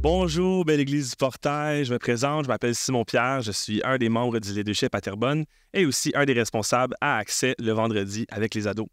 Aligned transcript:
Bonjour, 0.00 0.64
belle 0.64 0.78
église 0.78 1.10
du 1.10 1.16
Portail. 1.16 1.84
Je 1.84 1.92
me 1.92 1.98
présente, 1.98 2.44
je 2.44 2.48
m'appelle 2.48 2.74
Simon 2.74 3.04
Pierre, 3.04 3.42
je 3.42 3.50
suis 3.50 3.80
un 3.84 3.98
des 3.98 4.08
membres 4.08 4.38
du 4.38 4.52
leadership 4.52 4.94
à 4.94 5.00
Terrebonne 5.00 5.44
et 5.74 5.86
aussi 5.86 6.12
un 6.14 6.24
des 6.24 6.34
responsables 6.34 6.94
à 7.00 7.16
Accès 7.16 7.56
le 7.58 7.72
vendredi 7.72 8.24
avec 8.30 8.54
les 8.54 8.68
ados. 8.68 8.86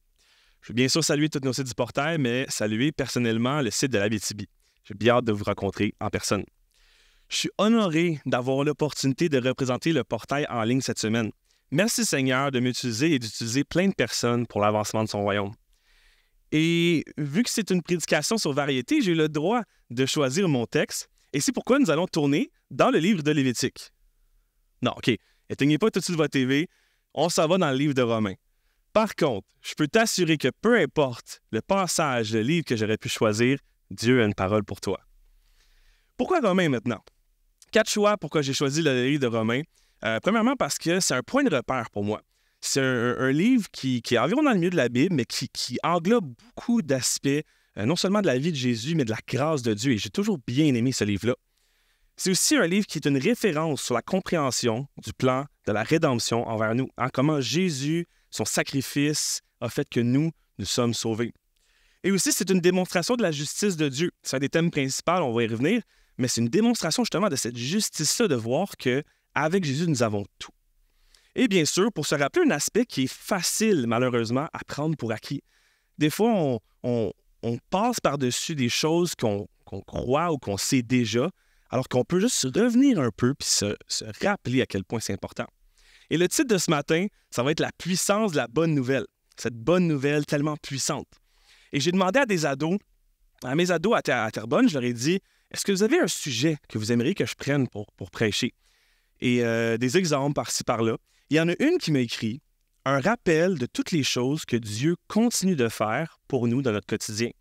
Je 0.61 0.69
veux 0.69 0.73
bien 0.73 0.87
sûr 0.87 1.03
saluer 1.03 1.29
tous 1.29 1.41
nos 1.43 1.53
sites 1.53 1.67
du 1.67 1.75
Portail, 1.75 2.17
mais 2.17 2.47
saluer 2.49 2.91
personnellement 2.91 3.61
le 3.61 3.69
site 3.69 3.91
de 3.91 3.99
la 3.99 4.09
BTB. 4.09 4.45
J'ai 4.83 4.95
bien 4.95 5.17
hâte 5.17 5.25
de 5.25 5.31
vous 5.31 5.43
rencontrer 5.43 5.93
en 6.01 6.09
personne. 6.09 6.43
Je 7.29 7.37
suis 7.37 7.51
honoré 7.59 8.19
d'avoir 8.25 8.63
l'opportunité 8.63 9.29
de 9.29 9.47
représenter 9.47 9.93
le 9.93 10.03
Portail 10.03 10.47
en 10.49 10.63
ligne 10.63 10.81
cette 10.81 10.99
semaine. 10.99 11.29
Merci 11.69 12.03
Seigneur 12.03 12.49
de 12.49 12.59
m'utiliser 12.59 13.13
et 13.13 13.19
d'utiliser 13.19 13.63
plein 13.63 13.89
de 13.89 13.93
personnes 13.93 14.47
pour 14.47 14.59
l'avancement 14.59 15.03
de 15.03 15.09
son 15.09 15.21
royaume. 15.21 15.53
Et 16.51 17.03
vu 17.17 17.43
que 17.43 17.49
c'est 17.49 17.69
une 17.71 17.81
prédication 17.81 18.37
sur 18.37 18.53
variété, 18.53 19.01
j'ai 19.01 19.15
le 19.15 19.29
droit 19.29 19.61
de 19.89 20.05
choisir 20.05 20.47
mon 20.47 20.65
texte. 20.65 21.09
Et 21.33 21.41
c'est 21.41 21.51
pourquoi 21.51 21.79
nous 21.79 21.89
allons 21.89 22.07
tourner 22.07 22.51
dans 22.71 22.89
le 22.89 22.99
livre 22.99 23.23
de 23.23 23.31
Lévitique. 23.31 23.91
Non, 24.81 24.93
OK. 24.97 25.11
Éteignez 25.49 25.77
pas 25.77 25.91
tout 25.91 25.99
de 25.99 26.03
suite 26.03 26.17
votre 26.17 26.31
TV. 26.31 26.67
On 27.13 27.29
s'en 27.29 27.47
va 27.47 27.57
dans 27.57 27.69
le 27.71 27.77
livre 27.77 27.93
de 27.93 28.01
Romains. 28.01 28.35
Par 28.93 29.15
contre, 29.15 29.47
je 29.61 29.73
peux 29.75 29.87
t'assurer 29.87 30.37
que 30.37 30.47
peu 30.61 30.79
importe 30.79 31.41
le 31.51 31.61
passage, 31.61 32.33
le 32.33 32.41
livre 32.41 32.65
que 32.65 32.75
j'aurais 32.75 32.97
pu 32.97 33.09
choisir, 33.09 33.59
Dieu 33.91 34.21
a 34.21 34.25
une 34.25 34.33
parole 34.33 34.63
pour 34.63 34.79
toi. 34.79 35.01
Pourquoi 36.17 36.39
Romains 36.39 36.69
maintenant? 36.69 37.03
Quatre 37.71 37.89
choix 37.89 38.17
pourquoi 38.17 38.41
j'ai 38.41 38.53
choisi 38.53 38.81
le 38.81 39.05
livre 39.05 39.21
de 39.21 39.27
Romains. 39.27 39.63
Euh, 40.05 40.19
premièrement, 40.21 40.55
parce 40.55 40.77
que 40.77 40.99
c'est 40.99 41.13
un 41.13 41.23
point 41.23 41.43
de 41.43 41.53
repère 41.53 41.89
pour 41.91 42.03
moi. 42.03 42.21
C'est 42.61 42.81
un, 42.81 43.31
livre 43.31 43.69
qui, 43.71 44.01
est 44.09 44.17
environ 44.17 44.43
dans 44.43 44.51
le 44.51 44.57
milieu 44.57 44.69
de 44.69 44.75
la 44.75 44.89
Bible, 44.89 45.15
mais 45.15 45.25
qui, 45.25 45.77
englobe 45.83 46.33
beaucoup 46.43 46.81
d'aspects, 46.81 47.27
euh, 47.27 47.85
non 47.85 47.95
seulement 47.95 48.21
de 48.21 48.27
la 48.27 48.37
vie 48.37 48.51
de 48.51 48.57
Jésus, 48.57 48.95
mais 48.95 49.05
de 49.05 49.11
la 49.11 49.19
grâce 49.27 49.61
de 49.61 49.73
Dieu. 49.73 49.93
Et 49.93 49.97
j'ai 49.97 50.09
toujours 50.09 50.39
bien 50.47 50.73
aimé 50.73 50.91
ce 50.91 51.03
livre-là. 51.03 51.35
C'est 52.17 52.31
aussi 52.31 52.55
un 52.55 52.65
livre 52.65 52.87
qui 52.87 52.97
est 52.97 53.07
une 53.07 53.17
référence 53.17 53.81
sur 53.81 53.93
la 53.93 54.01
compréhension 54.01 54.87
du 55.03 55.11
plan 55.13 55.45
de 55.67 55.73
la 55.73 55.83
rédemption 55.83 56.47
envers 56.47 56.73
nous, 56.73 56.89
hein, 56.97 57.09
comment 57.13 57.41
Jésus, 57.41 58.07
son 58.31 58.45
sacrifice, 58.45 59.41
a 59.59 59.69
fait 59.69 59.87
que 59.89 59.99
nous, 59.99 60.31
nous 60.57 60.65
sommes 60.65 60.93
sauvés. 60.93 61.33
Et 62.03 62.11
aussi, 62.11 62.31
c'est 62.31 62.49
une 62.49 62.61
démonstration 62.61 63.15
de 63.15 63.21
la 63.21 63.31
justice 63.31 63.75
de 63.77 63.89
Dieu. 63.89 64.11
C'est 64.21 64.37
un 64.37 64.39
des 64.39 64.49
thèmes 64.49 64.71
principaux, 64.71 65.11
on 65.11 65.33
va 65.33 65.43
y 65.43 65.47
revenir, 65.47 65.81
mais 66.17 66.27
c'est 66.27 66.39
une 66.39 66.49
démonstration 66.49 67.03
justement 67.03 67.29
de 67.29 67.35
cette 67.35 67.57
justice-là, 67.57 68.27
de 68.27 68.35
voir 68.35 68.77
que 68.77 69.03
avec 69.33 69.65
Jésus, 69.65 69.87
nous 69.87 70.03
avons 70.03 70.25
tout. 70.39 70.51
Et 71.35 71.49
bien 71.49 71.65
sûr, 71.65 71.91
pour 71.91 72.05
se 72.05 72.15
rappeler 72.15 72.45
un 72.47 72.51
aspect 72.51 72.85
qui 72.85 73.03
est 73.03 73.13
facile, 73.13 73.85
malheureusement, 73.87 74.47
à 74.53 74.59
prendre 74.65 74.95
pour 74.95 75.11
acquis. 75.11 75.43
Des 75.97 76.09
fois, 76.09 76.59
on, 76.83 77.11
passe 77.69 77.99
par-dessus 77.99 78.55
des 78.55 78.69
choses 78.69 79.13
qu'on 79.15 79.47
croit 79.85 80.31
ou 80.31 80.37
qu'on 80.37 80.57
sait 80.57 80.81
déjà, 80.81 81.29
alors 81.69 81.87
qu'on 81.89 82.03
peut 82.03 82.19
juste 82.19 82.43
revenir 82.55 82.99
un 82.99 83.11
peu 83.15 83.33
puis 83.35 83.47
se, 83.47 83.75
rappeler 84.25 84.61
à 84.61 84.65
quel 84.65 84.83
point 84.83 84.99
c'est 84.99 85.13
important. 85.13 85.45
Et 86.09 86.17
le 86.17 86.27
titre 86.27 86.47
de 86.47 86.57
ce 86.57 86.71
matin, 86.71 87.07
ça 87.29 87.43
va 87.43 87.51
être 87.51 87.59
La 87.59 87.71
puissance 87.77 88.31
de 88.31 88.37
la 88.37 88.47
bonne 88.47 88.73
nouvelle. 88.73 89.05
Cette 89.37 89.55
bonne 89.55 89.87
nouvelle 89.87 90.25
tellement 90.25 90.55
puissante. 90.55 91.07
Et 91.73 91.79
j'ai 91.79 91.91
demandé 91.91 92.19
à 92.19 92.25
des 92.25 92.45
ados, 92.45 92.77
à 93.43 93.55
mes 93.55 93.71
ados 93.71 93.95
à, 93.95 94.31
Terrebonne, 94.31 94.69
je 94.69 94.75
leur 94.75 94.83
ai 94.83 94.93
dit 94.93 95.19
Est-ce 95.51 95.65
que 95.65 95.73
vous 95.73 95.83
avez 95.83 95.99
un 95.99 96.07
sujet 96.07 96.57
que 96.69 96.77
vous 96.77 96.91
aimeriez 96.91 97.13
que 97.13 97.25
je 97.25 97.35
prenne 97.35 97.67
pour, 97.67 97.91
pour 97.97 98.09
prêcher 98.09 98.53
Et 99.19 99.43
euh, 99.43 99.77
des 99.77 99.97
exemples 99.97 100.33
par-ci 100.33 100.63
par-là. 100.63 100.97
Il 101.29 101.37
y 101.37 101.39
en 101.39 101.49
a 101.49 101.55
une 101.59 101.79
qui 101.79 101.91
m'a 101.91 101.99
écrit 101.99 102.41
un 102.85 102.99
rappel 102.99 103.57
de 103.57 103.65
toutes 103.65 103.91
les 103.91 104.03
choses 104.03 104.45
que 104.45 104.55
Dieu 104.55 104.95
continue 105.07 105.55
de 105.55 105.69
faire 105.69 106.19
pour 106.27 106.47
nous 106.47 106.61
dans 106.61 106.71
notre 106.71 106.85
quotidien. 106.85 107.31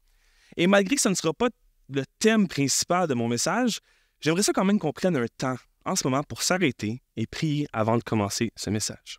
Et 0.57 0.67
malgré 0.67 0.97
que 0.97 1.03
ce 1.03 1.11
ne 1.11 1.15
sera 1.15 1.35
pas 1.35 1.51
le 1.91 2.05
thème 2.19 2.49
principal 2.49 3.07
de 3.07 3.15
mon 3.15 3.29
message, 3.29 3.81
j'aimerais 4.21 4.43
ça 4.43 4.53
quand 4.55 4.65
même 4.65 4.79
qu'on 4.79 4.93
prenne 4.93 5.17
un 5.17 5.27
temps 5.37 5.57
en 5.85 5.97
ce 5.97 6.07
moment 6.07 6.23
pour 6.23 6.43
s'arrêter 6.43 7.03
et 7.17 7.27
prier 7.27 7.67
avant 7.75 7.99
de 7.99 8.03
commencer 8.03 8.53
ce 8.57 8.71
message. 8.71 9.19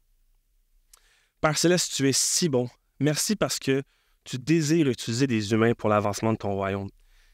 Père 1.41 1.57
Céleste, 1.59 1.93
tu 1.95 2.09
es 2.09 2.13
si 2.13 2.49
bon. 2.49 2.67
Merci 2.99 3.35
parce 3.35 3.59
que 3.59 3.83
tu 4.23 4.39
désires 4.39 4.89
utiliser 4.89 5.27
des 5.27 5.51
humains 5.51 5.73
pour 5.73 5.89
l'avancement 5.89 6.33
de 6.33 6.37
ton 6.37 6.53
royaume. 6.53 6.89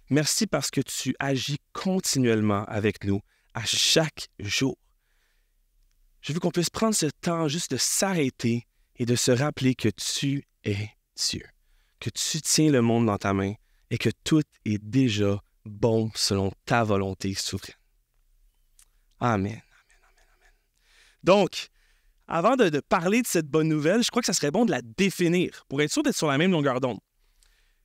Merci 0.09 0.47
parce 0.47 0.69
que 0.69 0.81
tu 0.81 1.15
agis 1.19 1.59
continuellement 1.71 2.65
avec 2.65 3.05
nous 3.05 3.21
à 3.53 3.63
chaque 3.63 4.27
jour. 4.39 4.75
Je 6.21 6.33
veux 6.33 6.39
qu'on 6.39 6.51
puisse 6.51 6.69
prendre 6.69 6.95
ce 6.95 7.07
temps 7.07 7.47
juste 7.47 7.71
de 7.71 7.77
s'arrêter 7.77 8.67
et 8.97 9.05
de 9.05 9.15
se 9.15 9.31
rappeler 9.31 9.73
que 9.73 9.89
tu 9.89 10.45
es 10.63 10.89
Dieu, 11.15 11.43
que 11.99 12.09
tu 12.09 12.41
tiens 12.41 12.71
le 12.71 12.81
monde 12.81 13.07
dans 13.07 13.17
ta 13.17 13.33
main 13.33 13.53
et 13.89 13.97
que 13.97 14.09
tout 14.23 14.43
est 14.65 14.77
déjà 14.77 15.41
bon 15.65 16.11
selon 16.15 16.51
ta 16.65 16.83
volonté 16.83 17.33
souveraine. 17.33 17.75
Amen. 19.19 19.61
Donc, 21.23 21.67
avant 22.27 22.55
de, 22.55 22.79
parler 22.79 23.21
de 23.21 23.27
cette 23.27 23.47
bonne 23.47 23.67
nouvelle, 23.67 24.03
je 24.03 24.09
crois 24.09 24.21
que 24.21 24.25
ça 24.27 24.33
serait 24.33 24.51
bon 24.51 24.65
de 24.65 24.71
la 24.71 24.81
définir 24.81 25.65
pour 25.67 25.81
être 25.81 25.91
sûr 25.91 26.03
d'être 26.03 26.15
sur 26.15 26.27
la 26.27 26.37
même 26.37 26.51
longueur 26.51 26.79
d'onde. 26.79 26.99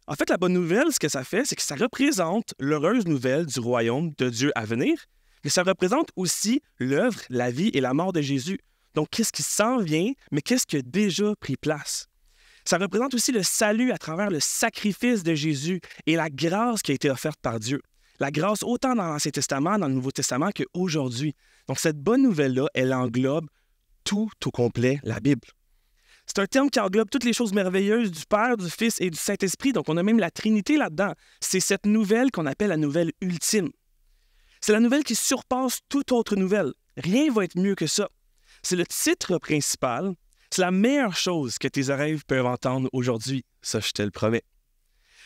En 0.07 0.15
fait, 0.15 0.31
la 0.31 0.37
bonne 0.37 0.53
nouvelle, 0.53 0.93
ce 0.93 1.01
que 1.01 1.09
ça 1.09 1.25
fait, 1.25 1.45
c'est 1.45 1.57
que 1.57 1.63
ça 1.63 1.75
représente 1.75 2.55
l'heureuse 2.61 3.07
nouvelle 3.07 3.47
du 3.47 3.59
royaume 3.59 4.13
de 4.17 4.31
Dieu 4.31 4.53
à 4.55 4.65
venir 4.65 5.05
mais 5.45 5.51
ça 5.51 5.63
représente 5.63 6.11
aussi 6.17 6.61
l'œuvre, 6.79 7.21
la 7.31 7.51
vie 7.51 7.71
et 7.75 7.81
la 7.81 7.95
mort 7.95 8.13
de 8.13 8.21
Jésus. 8.21 8.59
Donc, 8.95 9.09
qu'est-ce 9.11 9.33
qui 9.33 9.43
s'en 9.43 9.79
vient, 9.79 10.13
mais 10.33 10.41
qu'est-ce 10.41 10.67
qui 10.67 10.77
a 10.77 10.83
déjà 10.83 11.35
pris 11.37 11.57
place? 11.57 12.09
Ça 12.65 12.79
représente 12.79 13.15
aussi 13.15 13.31
le 13.31 13.43
salut 13.43 13.93
à 13.93 13.99
travers 13.99 14.31
le 14.31 14.41
sacrifice 14.41 15.23
de 15.23 15.35
Jésus 15.35 15.81
et 16.07 16.17
la 16.17 16.31
grâce 16.31 16.83
qui 16.83 16.93
a 16.93 16.95
été 16.95 17.11
offerte 17.11 17.39
par 17.41 17.61
Dieu. 17.61 17.81
La 18.19 18.31
grâce 18.31 18.63
autant 18.63 18.95
dans 18.95 19.05
l'Ancien 19.05 19.31
Testament, 19.31 19.79
dans 19.79 19.87
le 19.87 19.95
Nouveau 19.95 20.11
Testament 20.11 20.51
qu'aujourd'hui. 20.51 21.35
Donc, 21.69 21.79
cette 21.79 21.99
bonne 21.99 22.23
nouvelle-là, 22.23 22.67
elle 22.75 22.93
englobe 22.93 23.47
tout 24.03 24.31
au 24.45 24.51
complet 24.51 24.99
la 25.05 25.21
Bible. 25.21 25.47
C'est 26.27 26.41
un 26.41 26.47
terme 26.47 26.71
qui 26.71 26.81
englobe 26.81 27.09
toutes 27.09 27.25
les 27.25 27.33
choses 27.33 27.53
merveilleuses 27.53 28.11
du 28.11 28.25
Père, 28.29 28.57
du 28.57 28.69
Fils 28.69 29.01
et 29.01 29.11
du 29.11 29.19
Saint-Esprit. 29.19 29.73
Donc, 29.73 29.89
on 29.89 29.97
a 29.97 30.03
même 30.03 30.19
la 30.19 30.31
Trinité 30.31 30.77
là-dedans. 30.77 31.13
C'est 31.41 31.61
cette 31.61 31.87
nouvelle 31.87 32.33
qu'on 32.33 32.47
appelle 32.47 32.71
la 32.71 32.77
nouvelle 32.77 33.13
ultime. 33.21 33.69
C'est 34.67 34.73
la 34.73 34.81
nouvelle 34.81 35.05
qui 35.05 35.15
surpasse 35.15 35.79
toute 35.89 36.11
autre 36.11 36.35
nouvelle. 36.35 36.73
Rien 36.97 37.33
va 37.33 37.45
être 37.45 37.57
mieux 37.57 37.77
que 37.77 37.87
ça. 37.87 38.09
C'est 38.65 38.75
le 38.75 38.85
titre 38.85 39.39
principal. 39.39 40.17
C'est 40.51 40.63
la 40.63 40.73
meilleure 40.73 41.15
chose 41.15 41.57
que 41.57 41.69
tes 41.69 41.89
oreilles 41.89 42.19
peuvent 42.27 42.47
entendre 42.47 42.91
aujourd'hui. 42.93 43.45
Ça, 43.63 43.79
je 43.79 43.93
te 43.93 44.03
le 44.03 44.11
promets. 44.11 44.43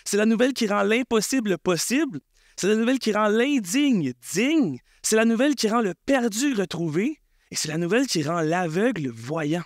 C'est 0.05 0.19
la 0.19 0.27
nouvelle 0.27 0.53
qui 0.53 0.67
rend 0.67 0.83
l'impossible 0.83 1.57
possible. 1.57 2.21
C'est 2.59 2.69
la 2.69 2.75
nouvelle 2.75 2.99
qui 2.99 3.15
rend 3.15 3.29
l'indigne 3.29 4.13
digne. 4.35 4.77
C'est 5.03 5.17
la 5.17 5.25
nouvelle 5.25 5.55
qui 5.55 5.71
rend 5.71 5.81
le 5.81 5.95
perdu 6.05 6.53
retrouvé. 6.53 7.19
Et 7.51 7.57
c'est 7.57 7.69
la 7.69 7.79
nouvelle 7.79 8.07
qui 8.07 8.23
rend 8.23 8.43
l'aveugle 8.43 9.09
voyant. 9.09 9.65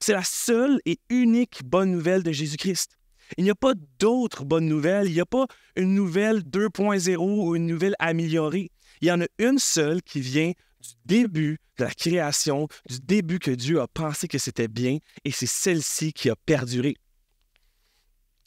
C'est 0.00 0.14
la 0.14 0.24
seule 0.24 0.80
et 0.84 0.98
unique 1.10 1.60
bonne 1.62 1.92
nouvelle 1.92 2.24
de 2.24 2.32
Jésus-Christ. 2.32 2.96
Il 3.36 3.44
n'y 3.44 3.50
a 3.50 3.54
pas 3.54 3.74
d'autre 4.00 4.44
bonne 4.44 4.66
nouvelle. 4.66 5.06
Il 5.06 5.12
n'y 5.12 5.20
a 5.20 5.26
pas 5.26 5.46
une 5.76 5.94
nouvelle 5.94 6.40
2.0 6.40 7.18
ou 7.18 7.54
une 7.54 7.66
nouvelle 7.66 7.94
améliorée. 8.00 8.72
Il 9.00 9.08
y 9.08 9.12
en 9.12 9.20
a 9.20 9.26
une 9.38 9.58
seule 9.58 10.02
qui 10.02 10.20
vient 10.20 10.52
du 10.80 10.90
début 11.04 11.58
de 11.78 11.84
la 11.84 11.90
création, 11.90 12.68
du 12.88 13.00
début 13.00 13.38
que 13.38 13.50
Dieu 13.50 13.80
a 13.80 13.88
pensé 13.88 14.28
que 14.28 14.38
c'était 14.38 14.68
bien, 14.68 14.98
et 15.24 15.30
c'est 15.30 15.46
celle-ci 15.46 16.12
qui 16.12 16.30
a 16.30 16.36
perduré. 16.36 16.94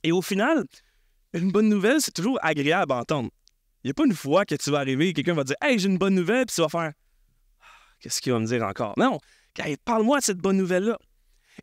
Et 0.03 0.11
au 0.11 0.21
final, 0.21 0.65
une 1.33 1.51
bonne 1.51 1.69
nouvelle, 1.69 2.01
c'est 2.01 2.11
toujours 2.11 2.37
agréable 2.41 2.91
à 2.91 2.97
entendre. 2.97 3.29
Il 3.83 3.87
n'y 3.87 3.91
a 3.91 3.93
pas 3.93 4.05
une 4.05 4.13
fois 4.13 4.45
que 4.45 4.55
tu 4.55 4.69
vas 4.69 4.79
arriver 4.79 5.09
et 5.09 5.13
quelqu'un 5.13 5.33
va 5.33 5.43
dire 5.43 5.55
Hey, 5.61 5.77
j'ai 5.79 5.89
une 5.89 5.97
bonne 5.97 6.15
nouvelle, 6.15 6.45
puis 6.45 6.55
tu 6.55 6.61
vas 6.61 6.69
faire 6.69 6.93
ah, 7.59 7.65
Qu'est-ce 7.99 8.21
qu'il 8.21 8.31
va 8.31 8.39
me 8.39 8.45
dire 8.45 8.63
encore? 8.63 8.93
Non, 8.97 9.19
parle-moi 9.83 10.19
de 10.19 10.23
cette 10.23 10.37
bonne 10.37 10.57
nouvelle-là. 10.57 10.97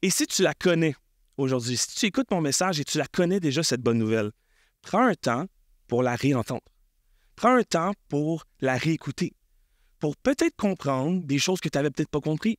Et 0.03 0.11
si 0.11 0.27
tu 0.27 0.43
la 0.43 0.55
connais 0.55 0.95
aujourd'hui, 1.37 1.77
si 1.77 1.95
tu 1.95 2.07
écoutes 2.07 2.31
mon 2.31 2.41
message 2.41 2.79
et 2.81 2.85
tu 2.85 2.99
la 2.99 3.07
connais 3.07 3.41
déjà, 3.41 3.63
cette 3.63 3.81
bonne 3.81 3.99
nouvelle, 3.99 4.31
prends 4.83 5.07
un 5.07 5.15
temps 5.15 5.47
pour 5.89 6.03
la 6.03 6.15
réentendre. 6.15 6.63
Prends 7.41 7.57
un 7.57 7.63
temps 7.63 7.95
pour 8.11 8.45
la 8.61 8.77
réécouter, 8.77 9.33
pour 9.99 10.15
peut-être 10.19 10.57
comprendre 10.57 11.23
des 11.25 11.39
choses 11.39 11.59
que 11.59 11.71
tu 11.71 11.79
n'avais 11.79 11.89
peut-être 11.89 12.11
pas 12.11 12.21
compris, 12.21 12.59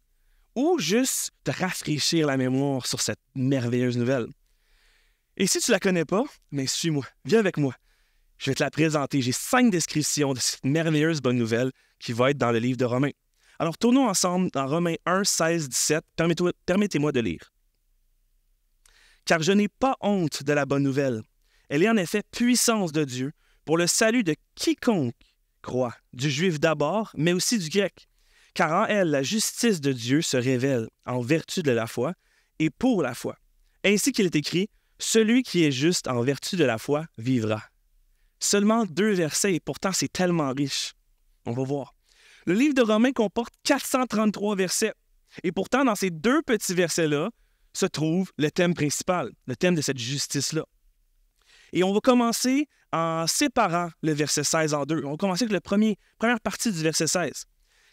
ou 0.56 0.80
juste 0.80 1.30
te 1.44 1.52
rafraîchir 1.52 2.26
la 2.26 2.36
mémoire 2.36 2.88
sur 2.88 3.00
cette 3.00 3.20
merveilleuse 3.36 3.96
nouvelle. 3.96 4.26
Et 5.38 5.46
si 5.46 5.60
tu 5.60 5.70
ne 5.70 5.76
la 5.76 5.80
connais 5.80 6.04
pas, 6.04 6.24
mais 6.50 6.66
suis-moi, 6.66 7.06
viens 7.26 7.38
avec 7.38 7.58
moi. 7.58 7.76
Je 8.40 8.50
vais 8.50 8.56
te 8.56 8.64
la 8.64 8.72
présenter. 8.72 9.22
J'ai 9.22 9.32
cinq 9.32 9.70
descriptions 9.70 10.34
de 10.34 10.40
cette 10.40 10.66
merveilleuse 10.66 11.22
bonne 11.22 11.38
nouvelle 11.38 11.72
qui 12.00 12.12
va 12.12 12.32
être 12.32 12.40
dans 12.40 12.52
le 12.52 12.58
livre 12.58 12.78
de 12.78 12.86
Romains. 12.86 13.14
Alors 13.60 13.78
tournons 13.78 14.10
ensemble 14.10 14.50
dans 14.50 14.66
Romains 14.66 14.96
1, 15.06 15.26
16, 15.26 15.70
17. 15.70 16.04
Permettez-moi 16.66 17.12
de 17.12 17.20
lire. 17.20 17.54
Car 19.26 19.44
je 19.44 19.52
n'ai 19.52 19.68
pas 19.68 19.96
honte 20.02 20.42
de 20.42 20.54
la 20.54 20.66
bonne 20.66 20.82
nouvelle. 20.82 21.22
Elle 21.70 21.84
est 21.84 21.90
en 21.90 21.98
effet 21.98 22.24
puissance 22.32 22.92
de 22.92 23.04
Dieu 23.04 23.32
pour 23.66 23.78
le 23.78 23.88
salut 23.88 24.24
de 24.24 24.36
quiconque 24.56 25.16
croit, 25.62 25.96
du 26.14 26.30
juif 26.30 26.60
d'abord, 26.60 27.12
mais 27.16 27.34
aussi 27.34 27.58
du 27.58 27.70
grec. 27.70 28.08
Car 28.54 28.84
en 28.84 28.86
elle, 28.86 29.10
la 29.10 29.24
justice 29.24 29.80
de 29.80 29.94
Dieu 29.94 30.22
se 30.22 30.38
révèle 30.38 30.90
en 31.06 31.22
vertu 31.22 31.64
de 31.64 31.72
la 31.72 31.88
foi 31.88 32.14
et 32.60 32.70
pour 32.70 33.02
la 33.02 33.14
foi. 33.14 33.38
Ainsi 33.84 34.12
qu'il 34.12 34.26
est 34.26 34.36
écrit, 34.36 34.70
Celui 35.00 35.42
qui 35.42 35.64
est 35.64 35.72
juste 35.72 36.08
en 36.08 36.22
vertu 36.22 36.58
de 36.58 36.64
la 36.64 36.78
foi 36.78 37.06
vivra. 37.18 37.64
Seulement 38.40 38.86
deux 38.86 39.14
versets 39.14 39.56
et 39.56 39.60
pourtant 39.60 39.92
c'est 39.94 40.12
tellement 40.12 40.52
riche. 40.52 40.94
On 41.46 41.54
va 41.54 41.64
voir. 41.64 41.96
Le 42.46 42.54
livre 42.54 42.76
de 42.76 42.82
Romains 42.82 43.12
comporte 43.12 43.54
433 43.64 44.56
versets. 44.56 44.94
Et 45.44 45.52
pourtant, 45.52 45.86
dans 45.86 45.96
ces 45.96 46.10
deux 46.10 46.42
petits 46.42 46.74
versets-là, 46.74 47.30
se 47.74 47.86
trouve 47.86 48.32
le 48.38 48.52
thème 48.52 48.74
principal, 48.74 49.32
le 49.48 49.56
thème 49.56 49.76
de 49.76 49.82
cette 49.82 49.98
justice-là. 49.98 50.66
Et 51.74 51.84
on 51.84 51.94
va 51.94 52.00
commencer 52.00 52.68
en 52.92 53.26
séparant 53.28 53.90
le 54.02 54.14
verset 54.14 54.44
16 54.44 54.74
en 54.74 54.86
deux. 54.86 55.04
On 55.06 55.12
va 55.12 55.18
commencer 55.18 55.44
avec 55.44 55.54
la 55.54 55.62
première 55.62 56.40
partie 56.42 56.72
du 56.72 56.82
verset 56.82 57.08
16. 57.08 57.46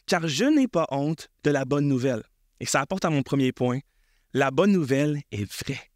Car 0.07 0.27
je 0.27 0.45
n'ai 0.45 0.69
pas 0.69 0.87
honte 0.91 1.29
de 1.45 1.51
la 1.51 1.65
bonne 1.65 1.87
nouvelle. 1.87 2.23
Et 2.61 2.67
ça 2.67 2.81
apporte 2.81 3.05
à 3.05 3.11
mon 3.11 3.23
premier 3.23 3.53
point. 3.53 3.79
La 4.33 4.51
bonne 4.51 4.73
nouvelle 4.73 5.21
est 5.31 5.51
vraie. 5.51 5.91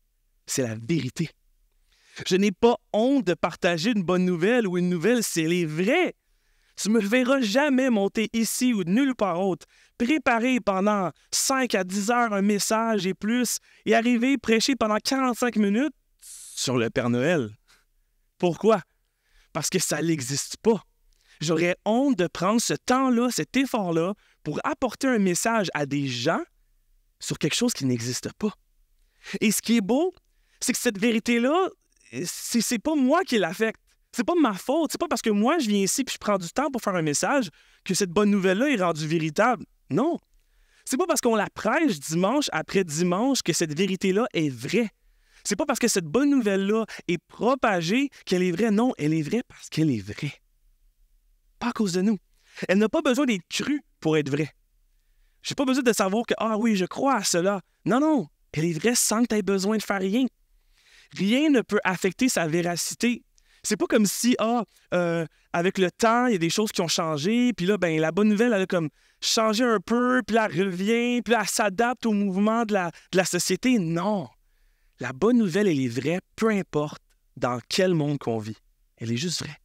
C'est 0.47 0.63
la 0.63 0.75
vérité. 0.75 1.31
Je 2.27 2.37
n'ai 2.37 2.53
pas 2.53 2.77
honte 2.93 3.25
de 3.27 3.35
partager 3.35 3.91
une 3.91 4.03
bonne 4.03 4.25
nouvelle 4.25 4.67
ou 4.67 4.77
une 4.77 4.91
nouvelle, 4.91 5.23
c'est 5.23 5.47
les 5.47 5.65
vrais. 5.65 6.15
Tu 6.77 6.91
me 6.91 7.01
verras 7.01 7.41
jamais 7.41 7.91
monter 7.91 8.29
ici 8.33 8.73
ou 8.73 8.83
nulle 8.85 9.15
part 9.15 9.41
autre, 9.41 9.67
préparer 9.99 10.61
pendant 10.61 11.11
5 11.31 11.75
à 11.75 11.85
10 11.85 12.11
heures 12.11 12.33
un 12.33 12.43
message 12.43 13.07
et 13.07 13.15
plus, 13.15 13.59
et 13.87 13.95
arriver 13.95 14.39
prêcher 14.39 14.75
pendant 14.77 14.97
45 14.97 15.57
minutes 15.57 15.95
sur 16.21 16.77
le 16.79 16.91
Père 16.91 17.11
Noël. 17.11 17.51
Pourquoi? 18.39 18.81
Parce 19.53 19.69
que 19.69 19.79
ça 19.79 20.01
n'existe 20.01 20.57
pas. 20.59 20.83
J'aurais 21.41 21.77
honte 21.85 22.17
de 22.17 22.27
prendre 22.27 22.61
ce 22.61 22.75
temps-là, 22.75 23.31
cet 23.31 23.57
effort-là, 23.57 24.15
pour 24.45 24.61
apporter 24.65 25.09
un 25.09 25.19
message 25.19 25.69
à 25.75 25.87
des 25.87 26.07
gens 26.07 26.43
sur 27.19 27.39
quelque 27.39 27.55
chose 27.55 27.73
qui 27.73 27.85
n'existe 27.85 28.33
pas. 28.35 28.53
Et 29.41 29.51
ce 29.51 29.63
qui 29.63 29.77
est 29.77 29.81
beau, 29.81 30.15
c'est 30.61 30.73
que 30.73 30.79
cette 30.79 30.99
vérité-là, 30.99 31.69
c'est 32.25 32.79
pas 32.79 32.95
moi 32.95 33.25
qui 33.25 33.39
l'affecte. 33.39 33.81
C'est 34.15 34.25
pas 34.25 34.35
ma 34.41 34.55
faute. 34.55 34.93
C'est 34.93 35.01
pas 35.01 35.09
parce 35.09 35.23
que 35.23 35.31
moi, 35.31 35.59
je 35.59 35.69
viens 35.69 35.83
ici 35.83 36.03
et 36.03 36.11
je 36.11 36.19
prends 36.19 36.39
du 36.39 36.49
temps 36.49 36.71
pour 36.71 36.83
faire 36.83 36.95
un 36.95 37.03
message 37.03 37.49
que 37.85 37.95
cette 37.95 38.11
bonne 38.11 38.31
nouvelle-là 38.31 38.69
est 38.69 38.83
rendue 38.83 39.07
véritable. 39.07 39.65
Non. 39.91 40.19
C'est 40.85 40.97
pas 40.97 41.07
parce 41.07 41.21
qu'on 41.21 41.37
la 41.37 41.49
prêche 41.49 41.99
dimanche 41.99 42.47
après 42.53 42.85
dimanche 42.85 43.43
que 43.43 43.53
cette 43.53 43.77
vérité-là 43.77 44.27
est 44.35 44.51
vraie. 44.51 44.91
C'est 45.45 45.57
pas 45.57 45.67
parce 45.67 45.79
que 45.79 45.89
cette 45.89 46.05
bonne 46.05 46.31
nouvelle-là 46.31 46.85
est 47.09 47.19
propagée 47.19 48.11
qu'elle 48.27 48.43
est 48.43 48.53
vraie. 48.53 48.71
Non, 48.71 48.93
elle 48.99 49.15
est 49.15 49.23
vraie 49.23 49.43
parce 49.49 49.69
qu'elle 49.69 49.91
est 49.91 50.01
vraie. 50.01 50.35
Pas 51.59 51.69
à 51.69 51.73
cause 51.73 51.93
de 51.93 52.03
nous. 52.03 52.19
Elle 52.69 52.79
n'a 52.79 52.89
pas 52.89 53.03
besoin 53.03 53.27
d'être 53.27 53.47
crue 53.49 53.83
pour 54.01 54.17
être 54.17 54.31
vraie. 54.31 54.51
J'ai 55.43 55.55
pas 55.55 55.65
besoin 55.65 55.83
de 55.83 55.93
savoir 55.93 56.25
que, 56.25 56.35
ah 56.39 56.57
oui, 56.57 56.77
je 56.77 56.85
crois 56.85 57.17
à 57.17 57.25
cela. 57.25 57.61
Non, 57.85 58.01
non. 58.01 58.29
Elle 58.53 58.67
est 58.67 58.79
vraie 58.79 58.95
sans 58.95 59.23
que 59.23 59.29
tu 59.29 59.35
aies 59.37 59.43
besoin 59.43 59.77
de 59.77 59.83
faire 59.83 60.01
rien. 60.01 60.27
Rien 61.17 61.51
ne 61.51 61.63
peut 61.63 61.81
affecter 61.85 62.29
sa 62.29 62.47
véracité. 62.47 63.23
C'est 63.63 63.77
pas 63.77 63.87
comme 63.87 64.07
si, 64.07 64.35
ah, 64.39 64.65
euh, 64.93 65.25
avec 65.53 65.79
le 65.79 65.91
temps, 65.91 66.27
il 66.27 66.33
y 66.33 66.35
a 66.35 66.39
des 66.39 66.51
choses 66.51 66.73
qui 66.73 66.81
ont 66.81 66.89
changé, 66.89 67.53
puis 67.53 67.67
là, 67.67 67.79
ben, 67.79 68.01
la 68.01 68.11
bonne 68.11 68.29
nouvelle, 68.29 68.53
elle 68.53 68.63
a 68.63 68.67
comme 68.67 68.89
changé 69.21 69.63
un 69.63 69.79
peu, 69.79 70.23
puis 70.27 70.37
elle 70.37 70.65
revient, 70.65 71.23
puis 71.23 71.35
elle 71.39 71.47
s'adapte 71.47 72.07
au 72.07 72.13
mouvement 72.13 72.65
de 72.65 72.73
la, 72.73 72.91
de 73.13 73.17
la 73.17 73.25
société. 73.25 73.79
Non. 73.79 74.29
La 75.01 75.13
bonne 75.13 75.39
nouvelle, 75.39 75.69
elle 75.69 75.81
est 75.81 75.89
vraie, 75.89 76.21
peu 76.37 76.51
importe 76.51 77.03
dans 77.37 77.61
quel 77.69 77.95
monde 77.95 78.19
qu'on 78.19 78.39
vit. 78.39 78.57
Elle 78.97 79.13
est 79.13 79.17
juste 79.17 79.43
vraie. 79.43 79.59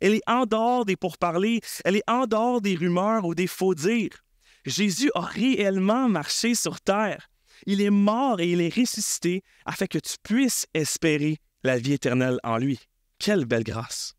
Elle 0.00 0.14
est 0.14 0.28
en 0.28 0.46
dehors 0.46 0.84
des 0.84 0.96
pourparlers, 0.96 1.60
elle 1.84 1.96
est 1.96 2.08
en 2.08 2.26
dehors 2.26 2.60
des 2.60 2.74
rumeurs 2.74 3.24
ou 3.24 3.34
des 3.34 3.46
faux 3.46 3.74
dires. 3.74 4.24
Jésus 4.64 5.10
a 5.14 5.20
réellement 5.20 6.08
marché 6.08 6.54
sur 6.54 6.80
terre. 6.80 7.30
Il 7.66 7.80
est 7.80 7.90
mort 7.90 8.40
et 8.40 8.50
il 8.52 8.60
est 8.60 8.74
ressuscité 8.74 9.42
afin 9.64 9.86
que 9.86 9.98
tu 9.98 10.14
puisses 10.22 10.66
espérer 10.74 11.38
la 11.64 11.78
vie 11.78 11.94
éternelle 11.94 12.38
en 12.44 12.58
lui. 12.58 12.78
Quelle 13.18 13.46
belle 13.46 13.64
grâce. 13.64 14.14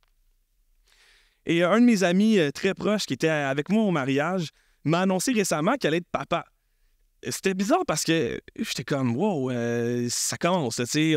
Et 1.45 1.63
un 1.63 1.79
de 1.79 1.85
mes 1.85 2.03
amis 2.03 2.37
euh, 2.37 2.51
très 2.51 2.73
proches 2.73 3.05
qui 3.05 3.13
était 3.13 3.29
avec 3.29 3.69
moi 3.69 3.83
au 3.83 3.91
mariage 3.91 4.49
m'a 4.83 5.01
annoncé 5.01 5.31
récemment 5.31 5.75
qu'elle 5.75 5.89
allait 5.89 5.97
être 5.97 6.11
papa. 6.11 6.45
C'était 7.27 7.53
bizarre 7.53 7.85
parce 7.85 8.03
que 8.03 8.39
j'étais 8.55 8.83
comme, 8.83 9.15
wow, 9.15 9.51
euh, 9.51 10.07
ça 10.09 10.37
commence, 10.37 10.77
tu 10.77 10.85
sais. 10.85 11.15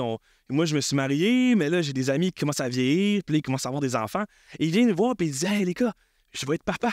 Moi, 0.49 0.67
je 0.67 0.75
me 0.75 0.81
suis 0.81 0.97
marié, 0.97 1.55
mais 1.55 1.71
là, 1.71 1.81
j'ai 1.81 1.93
des 1.93 2.11
amis 2.11 2.33
qui 2.33 2.41
commencent 2.41 2.61
à 2.61 2.69
vieillir, 2.69 3.23
puis 3.25 3.39
ils 3.39 3.43
commencent 3.43 3.65
à 3.65 3.69
avoir 3.69 3.81
des 3.81 3.97
enfants. 3.97 4.25
Et 4.59 4.67
il 4.67 4.73
vient 4.73 4.85
me 4.85 4.93
voir, 4.93 5.17
puis 5.17 5.29
il 5.29 5.33
dit, 5.33 5.47
hey, 5.47 5.65
les 5.65 5.75
gars, 5.75 5.95
je 6.33 6.45
vais 6.45 6.57
être 6.57 6.65
papa. 6.65 6.93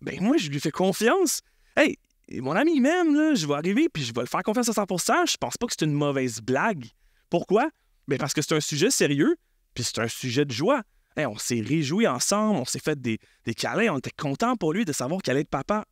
Ben, 0.00 0.18
moi, 0.20 0.36
je 0.38 0.48
lui 0.48 0.60
fais 0.60 0.70
confiance. 0.70 1.40
Hey, 1.76 1.98
mon 2.38 2.52
ami 2.52 2.80
même, 2.80 3.14
là, 3.14 3.34
je 3.34 3.46
vais 3.46 3.54
arriver, 3.54 3.88
puis 3.88 4.04
je 4.04 4.14
vais 4.14 4.20
le 4.20 4.26
faire 4.26 4.42
confiance 4.42 4.68
à 4.68 4.72
100% 4.72 5.30
Je 5.30 5.36
pense 5.36 5.56
pas 5.56 5.66
que 5.66 5.72
c'est 5.78 5.84
une 5.84 5.92
mauvaise 5.92 6.40
blague. 6.40 6.86
Pourquoi? 7.28 7.68
Ben, 8.08 8.18
parce 8.18 8.32
que 8.32 8.40
c'est 8.40 8.54
un 8.54 8.60
sujet 8.60 8.90
sérieux, 8.90 9.36
puis 9.74 9.84
c'est 9.84 9.98
un 10.00 10.08
sujet 10.08 10.44
de 10.44 10.52
joie. 10.52 10.82
on 11.16 11.36
s'est 11.36 11.60
réjouis 11.60 12.06
ensemble, 12.06 12.60
on 12.60 12.64
s'est 12.64 12.80
fait 12.80 13.00
des, 13.00 13.18
des 13.44 13.54
câlins, 13.54 13.94
on 13.94 13.98
était 13.98 14.10
content 14.16 14.56
pour 14.56 14.72
lui 14.72 14.84
de 14.84 14.92
savoir 14.92 15.20
qu'elle 15.20 15.32
allait 15.32 15.42
être 15.42 15.50
papa. 15.50 15.84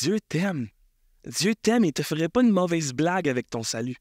Dieu 0.00 0.18
t'aime. 0.28 0.68
Dieu 1.24 1.54
t'aime 1.54 1.84
et 1.84 1.88
ne 1.88 1.92
te 1.92 2.02
ferait 2.02 2.28
pas 2.28 2.42
une 2.42 2.50
mauvaise 2.50 2.92
blague 2.92 3.28
avec 3.28 3.48
ton 3.48 3.62
salut. 3.62 3.96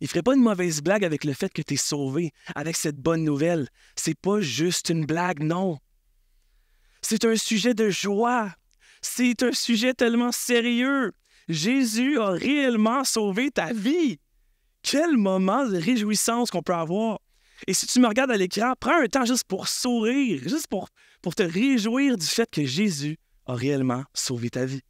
Il 0.00 0.04
ne 0.04 0.08
ferait 0.08 0.22
pas 0.22 0.34
une 0.34 0.42
mauvaise 0.42 0.82
blague 0.82 1.04
avec 1.04 1.24
le 1.24 1.32
fait 1.32 1.52
que 1.52 1.62
tu 1.62 1.74
es 1.74 1.76
sauvé, 1.76 2.32
avec 2.54 2.76
cette 2.76 2.96
bonne 2.96 3.22
nouvelle. 3.22 3.68
C'est 3.94 4.18
pas 4.18 4.40
juste 4.40 4.88
une 4.88 5.04
blague, 5.04 5.42
non. 5.42 5.78
C'est 7.02 7.24
un 7.24 7.36
sujet 7.36 7.74
de 7.74 7.90
joie. 7.90 8.54
C'est 9.02 9.42
un 9.42 9.52
sujet 9.52 9.94
tellement 9.94 10.32
sérieux. 10.32 11.12
Jésus 11.48 12.18
a 12.18 12.30
réellement 12.30 13.04
sauvé 13.04 13.50
ta 13.50 13.72
vie. 13.72 14.18
Quel 14.82 15.16
moment 15.16 15.66
de 15.66 15.76
réjouissance 15.76 16.50
qu'on 16.50 16.62
peut 16.62 16.74
avoir. 16.74 17.20
Et 17.66 17.74
si 17.74 17.86
tu 17.86 18.00
me 18.00 18.08
regardes 18.08 18.30
à 18.30 18.36
l'écran, 18.36 18.74
prends 18.78 19.00
un 19.00 19.06
temps 19.06 19.24
juste 19.24 19.44
pour 19.44 19.68
sourire, 19.68 20.40
juste 20.42 20.68
pour, 20.68 20.88
pour 21.22 21.34
te 21.34 21.42
réjouir 21.42 22.16
du 22.16 22.26
fait 22.26 22.50
que 22.50 22.64
Jésus 22.64 23.18
a 23.46 23.54
réellement 23.54 24.04
sauvé 24.14 24.50
ta 24.50 24.64
vie. 24.64 24.82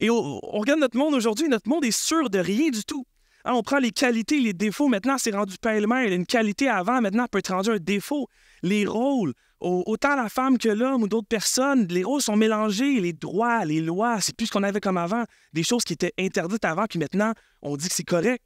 Et 0.00 0.10
on, 0.10 0.40
regarde 0.40 0.80
notre 0.80 0.96
monde 0.96 1.14
aujourd'hui, 1.14 1.48
notre 1.48 1.68
monde 1.68 1.84
est 1.84 1.90
sûr 1.90 2.30
de 2.30 2.38
rien 2.38 2.70
du 2.70 2.84
tout. 2.84 3.04
Hein, 3.44 3.52
on 3.54 3.62
prend 3.62 3.78
les 3.78 3.90
qualités, 3.90 4.40
les 4.40 4.52
défauts, 4.52 4.88
maintenant 4.88 5.16
c'est 5.18 5.34
rendu 5.34 5.56
pêle-mêle. 5.60 6.12
Une 6.12 6.26
qualité 6.26 6.68
avant, 6.68 7.00
maintenant 7.00 7.26
peut 7.30 7.38
être 7.38 7.52
rendue 7.52 7.70
un 7.70 7.78
défaut. 7.78 8.28
Les 8.62 8.86
rôles, 8.86 9.32
autant 9.60 10.14
la 10.14 10.28
femme 10.28 10.58
que 10.58 10.68
l'homme 10.68 11.02
ou 11.02 11.08
d'autres 11.08 11.28
personnes, 11.28 11.86
les 11.88 12.04
rôles 12.04 12.22
sont 12.22 12.36
mélangés, 12.36 13.00
les 13.00 13.12
droits, 13.12 13.64
les 13.64 13.80
lois, 13.80 14.20
c'est 14.20 14.36
plus 14.36 14.46
ce 14.46 14.52
qu'on 14.52 14.62
avait 14.62 14.80
comme 14.80 14.98
avant, 14.98 15.24
des 15.52 15.62
choses 15.62 15.82
qui 15.82 15.94
étaient 15.94 16.12
interdites 16.18 16.64
avant, 16.64 16.86
qui 16.86 16.98
maintenant 16.98 17.32
on 17.62 17.76
dit 17.76 17.88
que 17.88 17.94
c'est 17.94 18.04
correct. 18.04 18.42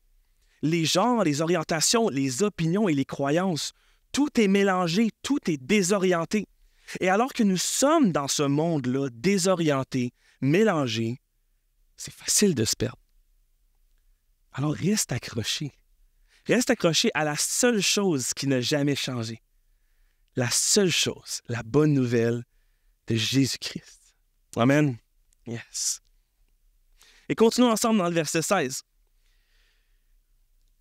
Les 0.62 0.84
genres, 0.84 1.24
les 1.24 1.42
orientations, 1.42 2.08
les 2.08 2.42
opinions 2.42 2.88
et 2.88 2.94
les 2.94 3.04
croyances, 3.04 3.72
tout 4.12 4.28
est 4.40 4.48
mélangé, 4.48 5.10
tout 5.22 5.38
est 5.50 5.56
désorienté. 5.56 6.46
Et 7.00 7.08
alors 7.08 7.32
que 7.32 7.42
nous 7.42 7.56
sommes 7.56 8.12
dans 8.12 8.28
ce 8.28 8.42
monde-là 8.42 9.08
désorienté, 9.12 10.12
mélangé, 10.40 11.20
c'est 11.96 12.12
facile 12.12 12.54
de 12.54 12.64
se 12.64 12.76
perdre. 12.76 12.98
Alors 14.52 14.74
reste 14.74 15.12
accroché. 15.12 15.72
Reste 16.46 16.70
accroché 16.70 17.10
à 17.14 17.24
la 17.24 17.36
seule 17.36 17.80
chose 17.80 18.34
qui 18.34 18.46
n'a 18.46 18.60
jamais 18.60 18.96
changé 18.96 19.40
la 20.36 20.50
seule 20.50 20.90
chose, 20.90 21.42
la 21.48 21.62
bonne 21.62 21.92
nouvelle 21.92 22.44
de 23.06 23.14
Jésus-Christ. 23.14 24.14
Amen. 24.56 24.96
Yes. 25.46 26.00
Et 27.28 27.34
continuons 27.34 27.70
ensemble 27.70 27.98
dans 27.98 28.08
le 28.08 28.14
verset 28.14 28.42
16. 28.42 28.82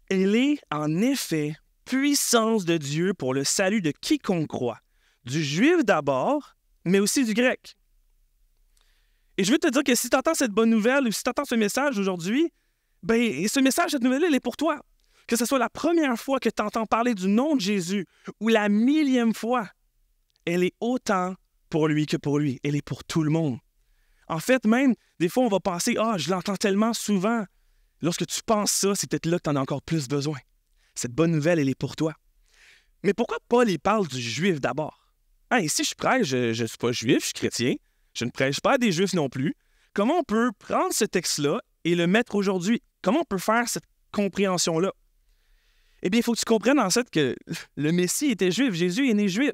Elle 0.10 0.36
est 0.36 0.60
en 0.72 1.02
effet 1.02 1.56
puissance 1.86 2.66
de 2.66 2.78
Dieu 2.78 3.14
pour 3.14 3.34
le 3.34 3.44
salut 3.44 3.82
de 3.82 3.92
quiconque 3.92 4.48
croit, 4.48 4.80
du 5.26 5.44
juif 5.44 5.84
d'abord, 5.84 6.56
mais 6.86 7.00
aussi 7.00 7.24
du 7.26 7.34
grec. 7.34 7.76
Et 9.38 9.44
je 9.44 9.52
veux 9.52 9.60
te 9.60 9.70
dire 9.70 9.84
que 9.84 9.96
si 9.96 10.10
tu 10.10 10.18
entends 10.18 10.34
cette 10.34 10.52
bonne 10.52 10.70
nouvelle 10.70 11.08
ou 11.08 11.12
si 11.12 11.24
tu 11.24 11.30
entends 11.30 11.46
ce 11.46 11.56
message 11.56 11.98
aujourd'hui, 11.98 12.52
ben, 13.04 13.48
ce 13.48 13.60
message, 13.60 13.92
cette 13.92 14.04
nouvelle, 14.04 14.24
elle 14.24 14.36
est 14.36 14.40
pour 14.40 14.58
toi 14.58 14.82
que 15.32 15.38
ce 15.38 15.46
soit 15.46 15.60
la 15.60 15.70
première 15.70 16.20
fois 16.20 16.42
que 16.42 16.50
tu 16.50 16.62
entends 16.62 16.86
parler 16.86 17.16
du 17.16 17.30
nom 17.30 17.56
de 17.56 17.62
Jésus 17.62 18.06
ou 18.42 18.50
la 18.50 18.68
millième 18.68 19.34
fois, 19.34 19.70
elle 20.46 20.62
est 20.62 20.74
autant 20.82 21.36
pour 21.70 21.88
lui 21.88 22.06
que 22.06 22.18
pour 22.18 22.38
lui. 22.38 22.60
Elle 22.66 22.76
est 22.76 22.82
pour 22.82 23.06
tout 23.06 23.24
le 23.24 23.30
monde. 23.30 23.58
En 24.28 24.40
fait, 24.40 24.66
même, 24.66 24.94
des 25.20 25.30
fois, 25.30 25.46
on 25.46 25.48
va 25.48 25.62
penser 25.62 25.96
Ah, 25.98 26.18
je 26.18 26.30
l'entends 26.30 26.58
tellement 26.58 26.94
souvent. 26.94 27.46
Lorsque 28.02 28.26
tu 28.26 28.42
penses 28.46 28.72
ça, 28.72 28.94
c'est 28.94 29.10
peut-être 29.10 29.26
là 29.26 29.38
que 29.38 29.44
tu 29.44 29.50
en 29.50 29.56
as 29.56 29.62
encore 29.62 29.82
plus 29.82 30.10
besoin. 30.10 30.38
Cette 30.96 31.14
bonne 31.14 31.32
nouvelle, 31.32 31.60
elle 31.60 31.70
est 31.70 31.76
pour 31.76 31.96
toi. 31.96 32.14
Mais 33.04 33.14
pourquoi 33.14 33.38
Paul 33.48 33.70
il 33.70 33.80
parle 33.80 34.10
du 34.10 34.20
juif 34.20 34.60
d'abord? 34.60 35.01
Hein, 35.52 35.58
et 35.58 35.68
si 35.68 35.84
je 35.84 35.94
prêche, 35.94 36.28
je 36.28 36.62
ne 36.62 36.68
suis 36.68 36.78
pas 36.78 36.94
juif, 36.94 37.20
je 37.20 37.26
suis 37.26 37.34
chrétien, 37.34 37.76
je 38.14 38.24
ne 38.24 38.32
prêche 38.32 38.62
pas 38.62 38.74
à 38.74 38.78
des 38.78 38.94
juifs 38.94 39.14
non 39.14 39.28
plus. 39.28 39.54
Comment 39.94 40.20
on 40.20 40.24
peut 40.24 40.52
prendre 40.58 40.94
ce 40.94 41.04
texte-là 41.04 41.62
et 41.84 41.94
le 41.94 42.08
mettre 42.08 42.36
aujourd'hui? 42.36 42.82
Comment 43.02 43.20
on 43.22 43.26
peut 43.26 43.38
faire 43.38 43.68
cette 43.68 43.84
compréhension-là? 44.14 44.94
Eh 46.04 46.10
bien, 46.10 46.22
il 46.22 46.24
faut 46.24 46.34
que 46.34 46.40
tu 46.40 46.46
comprennes 46.46 46.80
en 46.80 46.90
fait 46.90 47.10
que 47.10 47.36
le 47.76 47.92
Messie 47.92 48.32
était 48.32 48.50
juif, 48.50 48.74
Jésus 48.74 49.10
est 49.10 49.14
né 49.14 49.28
juif. 49.28 49.54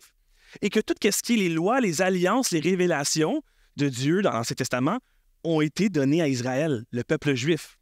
Et 0.62 0.70
que 0.70 0.80
tout 0.80 0.94
ce 1.02 1.22
qui 1.24 1.34
est 1.34 1.38
les 1.38 1.50
lois, 1.50 1.82
les 1.82 2.02
alliances, 2.02 2.52
les 2.52 2.60
révélations 2.60 3.42
de 3.76 3.90
Dieu 3.90 4.22
dans 4.22 4.32
l'Ancien 4.32 4.56
Testament 4.56 5.00
ont 5.44 5.62
été 5.62 5.90
données 5.90 6.22
à 6.22 6.28
Israël, 6.28 6.86
le 6.92 7.04
peuple 7.04 7.34
juif. 7.34 7.78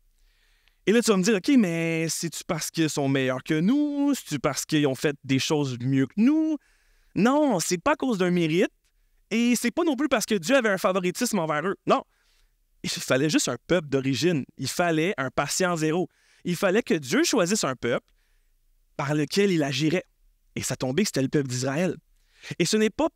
Et 0.88 0.94
là, 0.94 1.02
tu 1.02 1.12
vas 1.12 1.18
me 1.18 1.24
dire, 1.24 1.36
OK, 1.36 1.50
mais 1.58 2.08
c'est-tu 2.10 2.44
parce 2.48 2.72
qu'ils 2.72 2.90
sont 2.90 3.10
meilleurs 3.10 3.44
que 3.44 3.60
nous? 3.60 4.14
C'est-tu 4.16 4.40
parce 4.40 4.66
qu'ils 4.66 4.88
ont 4.88 4.96
fait 4.96 5.16
des 5.24 5.40
choses 5.40 5.78
mieux 5.80 6.08
que 6.08 6.14
nous? 6.18 6.58
Non, 7.16 7.60
c'est 7.60 7.78
pas 7.78 7.94
à 7.94 7.96
cause 7.96 8.18
d'un 8.18 8.32
mérite. 8.32 8.70
Et 9.32 9.56
c'est 9.56 9.72
pas 9.72 9.84
non 9.84 9.96
plus 9.96 10.08
parce 10.08 10.26
que 10.26 10.36
Dieu 10.36 10.56
avait 10.56 10.70
un 10.70 10.78
favoritisme 10.78 11.40
envers 11.40 11.66
eux. 11.66 11.76
Non. 11.88 12.04
Il 12.84 12.90
fallait 12.90 13.30
juste 13.30 13.48
un 13.48 13.58
peuple 13.68 13.88
d'origine. 13.88 14.46
Il 14.58 14.68
fallait 14.68 15.14
un 15.18 15.32
patient 15.32 15.76
zéro. 15.76 16.08
Il 16.44 16.56
fallait 16.56 16.84
que 16.84 16.94
Dieu 16.94 17.24
choisisse 17.24 17.64
un 17.64 17.76
peuple 17.76 18.06
par 18.98 19.16
lequel 19.16 19.52
il 19.52 19.64
agirait. 19.64 20.04
Et 20.56 20.62
ça 20.62 20.76
tombait 20.76 21.04
que 21.04 21.08
c'était 21.10 21.24
le 21.24 21.30
peuple 21.30 21.50
d'Israël. 21.50 21.96
Et 22.60 22.66
ce 22.66 22.78
n'est 22.78 22.92
pas 22.92 23.08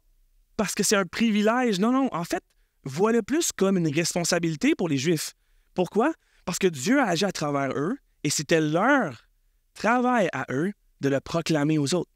parce 0.57 0.73
que 0.73 0.83
c'est 0.83 0.95
un 0.95 1.05
privilège. 1.05 1.79
Non, 1.79 1.91
non. 1.91 2.09
En 2.11 2.23
fait, 2.23 2.43
voilà 2.83 3.21
plus 3.21 3.51
comme 3.51 3.77
une 3.77 3.93
responsabilité 3.93 4.73
pour 4.75 4.89
les 4.89 4.97
Juifs. 4.97 5.35
Pourquoi? 5.75 6.11
Parce 6.45 6.57
que 6.57 6.67
Dieu 6.67 6.99
a 6.99 7.05
agi 7.05 7.25
à 7.25 7.31
travers 7.31 7.71
eux 7.77 7.97
et 8.23 8.29
c'était 8.29 8.61
leur 8.61 9.25
travail 9.73 10.29
à 10.33 10.45
eux 10.49 10.73
de 11.01 11.09
le 11.09 11.19
proclamer 11.19 11.77
aux 11.77 11.93
autres. 11.93 12.09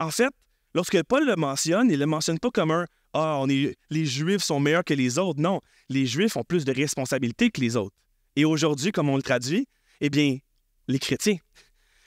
En 0.00 0.10
fait, 0.10 0.30
lorsque 0.74 1.02
Paul 1.04 1.26
le 1.26 1.36
mentionne, 1.36 1.88
il 1.88 1.94
ne 1.94 1.98
le 1.98 2.06
mentionne 2.06 2.38
pas 2.38 2.50
comme 2.50 2.70
un 2.70 2.86
Ah, 3.12 3.42
les 3.48 4.04
Juifs 4.04 4.42
sont 4.42 4.60
meilleurs 4.60 4.84
que 4.84 4.94
les 4.94 5.18
autres. 5.18 5.40
Non, 5.40 5.60
les 5.88 6.06
Juifs 6.06 6.36
ont 6.36 6.44
plus 6.44 6.64
de 6.64 6.72
responsabilités 6.72 7.50
que 7.50 7.60
les 7.60 7.76
autres. 7.76 7.94
Et 8.36 8.44
aujourd'hui, 8.44 8.92
comme 8.92 9.08
on 9.08 9.16
le 9.16 9.22
traduit, 9.22 9.66
eh 10.00 10.10
bien, 10.10 10.38
les 10.88 10.98
chrétiens. 10.98 11.36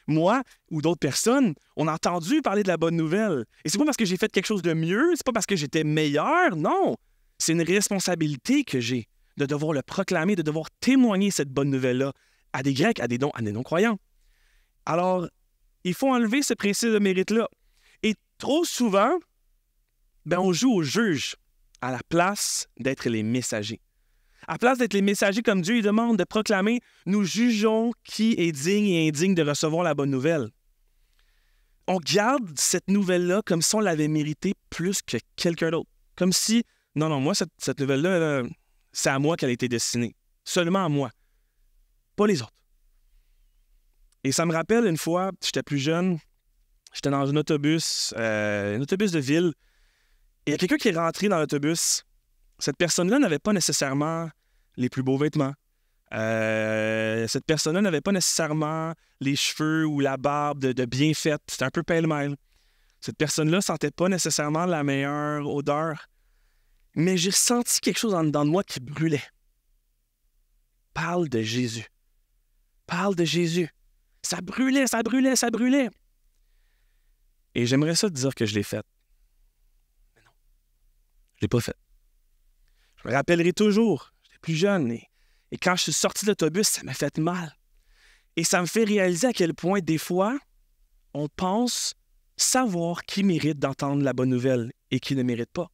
Moi 0.07 0.41
ou 0.71 0.81
d'autres 0.81 0.99
personnes, 0.99 1.53
on 1.75 1.87
a 1.87 1.93
entendu 1.93 2.41
parler 2.41 2.63
de 2.63 2.67
la 2.67 2.77
bonne 2.77 2.95
nouvelle. 2.95 3.45
Et 3.65 3.69
c'est 3.69 3.77
pas 3.77 3.85
parce 3.85 3.97
que 3.97 4.05
j'ai 4.05 4.17
fait 4.17 4.31
quelque 4.31 4.45
chose 4.45 4.61
de 4.61 4.73
mieux, 4.73 5.13
c'est 5.15 5.25
pas 5.25 5.33
parce 5.33 5.45
que 5.45 5.55
j'étais 5.55 5.83
meilleur, 5.83 6.55
non. 6.55 6.95
C'est 7.37 7.51
une 7.51 7.61
responsabilité 7.61 8.63
que 8.63 8.79
j'ai 8.79 9.07
de 9.37 9.45
devoir 9.45 9.73
le 9.73 9.81
proclamer, 9.81 10.35
de 10.35 10.41
devoir 10.41 10.67
témoigner 10.79 11.29
cette 11.29 11.49
bonne 11.49 11.69
nouvelle-là 11.69 12.13
à 12.53 12.63
des 12.63 12.73
Grecs, 12.73 12.99
à 12.99 13.07
des, 13.07 13.17
non, 13.17 13.31
à 13.31 13.41
des 13.41 13.51
non-croyants. 13.51 13.99
Alors, 14.85 15.27
il 15.83 15.93
faut 15.93 16.09
enlever 16.09 16.41
ce 16.41 16.53
principe 16.53 16.89
de 16.89 16.99
mérite-là. 16.99 17.47
Trop 18.37 18.65
souvent, 18.65 19.17
ben, 20.25 20.39
on 20.39 20.53
joue 20.53 20.71
au 20.71 20.83
juge 20.83 21.35
à 21.81 21.91
la 21.91 21.99
place 22.09 22.67
d'être 22.79 23.09
les 23.09 23.23
messagers. 23.23 23.81
À 24.47 24.53
la 24.53 24.57
place 24.59 24.77
d'être 24.77 24.93
les 24.93 25.01
messagers 25.01 25.41
comme 25.41 25.61
Dieu 25.61 25.77
il 25.77 25.83
demande 25.83 26.17
de 26.17 26.23
proclamer, 26.23 26.79
nous 27.05 27.23
jugeons 27.23 27.91
qui 28.03 28.35
est 28.37 28.51
digne 28.51 28.87
et 28.87 29.07
indigne 29.07 29.35
de 29.35 29.43
recevoir 29.43 29.83
la 29.83 29.93
bonne 29.93 30.09
nouvelle. 30.09 30.49
On 31.87 31.97
garde 31.97 32.57
cette 32.57 32.89
nouvelle-là 32.89 33.41
comme 33.45 33.61
si 33.61 33.75
on 33.75 33.79
l'avait 33.79 34.07
méritée 34.07 34.53
plus 34.69 35.01
que 35.01 35.17
quelqu'un 35.35 35.71
d'autre. 35.71 35.89
Comme 36.15 36.33
si, 36.33 36.63
non, 36.95 37.09
non, 37.09 37.19
moi, 37.19 37.33
cette, 37.33 37.49
cette 37.57 37.79
nouvelle-là, 37.79 38.43
c'est 38.91 39.09
à 39.09 39.19
moi 39.19 39.37
qu'elle 39.37 39.49
a 39.49 39.53
été 39.53 39.69
destinée. 39.69 40.15
Seulement 40.43 40.83
à 40.83 40.89
moi. 40.89 41.11
Pas 42.15 42.27
les 42.27 42.41
autres. 42.41 42.51
Et 44.23 44.31
ça 44.31 44.45
me 44.45 44.53
rappelle 44.53 44.85
une 44.85 44.97
fois, 44.97 45.31
j'étais 45.43 45.63
plus 45.63 45.77
jeune, 45.77 46.19
j'étais 46.97 47.09
dans 47.09 47.29
un 47.29 47.35
autobus, 47.35 48.13
euh, 48.17 48.77
un 48.77 48.81
autobus 48.81 49.11
de 49.11 49.19
ville, 49.19 49.53
et 50.45 50.51
il 50.51 50.51
y 50.51 50.53
a 50.53 50.57
quelqu'un 50.57 50.77
qui 50.77 50.89
est 50.89 50.97
rentré 50.97 51.29
dans 51.29 51.39
l'autobus. 51.39 52.03
Cette 52.59 52.77
personne-là 52.77 53.19
n'avait 53.19 53.39
pas 53.39 53.53
nécessairement 53.53 54.29
les 54.77 54.89
plus 54.89 55.03
beaux 55.03 55.17
vêtements. 55.17 55.53
Euh, 56.13 57.27
cette 57.27 57.45
personne-là 57.45 57.81
n'avait 57.81 58.01
pas 58.01 58.13
nécessairement 58.13 58.93
les 59.19 59.35
cheveux 59.35 59.85
ou 59.85 59.99
la 59.99 60.17
barbe 60.17 60.59
de, 60.59 60.85
bien 60.85 61.13
faite. 61.13 61.41
C'était 61.47 61.65
un 61.65 61.69
peu 61.69 61.83
pêle-mêle. 61.83 62.35
Cette 63.01 63.17
personne-là 63.17 63.61
sentait 63.61 63.91
pas 63.91 64.07
nécessairement 64.07 64.65
la 64.65 64.83
meilleure 64.83 65.47
odeur 65.47 66.07
mais 66.97 67.15
j'ai 67.15 67.31
senti 67.31 67.79
quelque 67.79 67.99
chose 67.99 68.15
en 68.15 68.23
dedans 68.23 68.43
de 68.43 68.49
moi 68.49 68.63
qui 68.63 68.79
brûlait. 68.79 69.23
Parle 70.95 71.29
de 71.29 71.43
Jésus. 71.43 71.85
Parle 72.87 73.13
de 73.13 73.23
Jésus. 73.23 73.69
Ça 74.23 74.41
brûlait, 74.41 74.87
ça 74.87 75.03
brûlait, 75.03 75.35
ça 75.35 75.51
brûlait. 75.51 75.89
Et 77.57 77.65
j'aimerais 77.65 77.95
ça 77.95 78.07
te 78.07 78.13
dire 78.13 78.35
que 78.35 78.45
je 78.45 78.53
l'ai 78.53 78.61
fait. 78.61 78.85
Mais 80.15 80.21
non, 80.21 80.31
je 81.33 81.37
ne 81.37 81.41
l'ai 81.41 81.47
pas 81.47 81.59
fait. 81.59 81.75
Je 82.97 83.07
me 83.07 83.13
rappellerai 83.15 83.51
toujours, 83.51 84.13
j'étais 84.21 84.37
plus 84.39 84.53
jeune, 84.53 84.91
et, 84.91 85.09
et 85.49 85.57
quand 85.57 85.75
je 85.75 85.81
suis 85.81 85.93
sorti 85.93 86.25
de 86.25 86.29
l'autobus, 86.29 86.67
ça 86.67 86.83
m'a 86.83 86.93
fait 86.93 87.17
mal. 87.17 87.57
Et 88.35 88.43
ça 88.43 88.61
me 88.61 88.67
fait 88.67 88.83
réaliser 88.83 89.25
à 89.25 89.33
quel 89.33 89.55
point, 89.55 89.79
des 89.79 89.97
fois, 89.97 90.37
on 91.15 91.27
pense 91.29 91.95
savoir 92.35 93.03
qui 93.05 93.23
mérite 93.23 93.57
d'entendre 93.57 94.03
la 94.03 94.13
bonne 94.13 94.29
nouvelle 94.29 94.71
et 94.91 94.99
qui 94.99 95.15
ne 95.15 95.23
mérite 95.23 95.51
pas. 95.51 95.71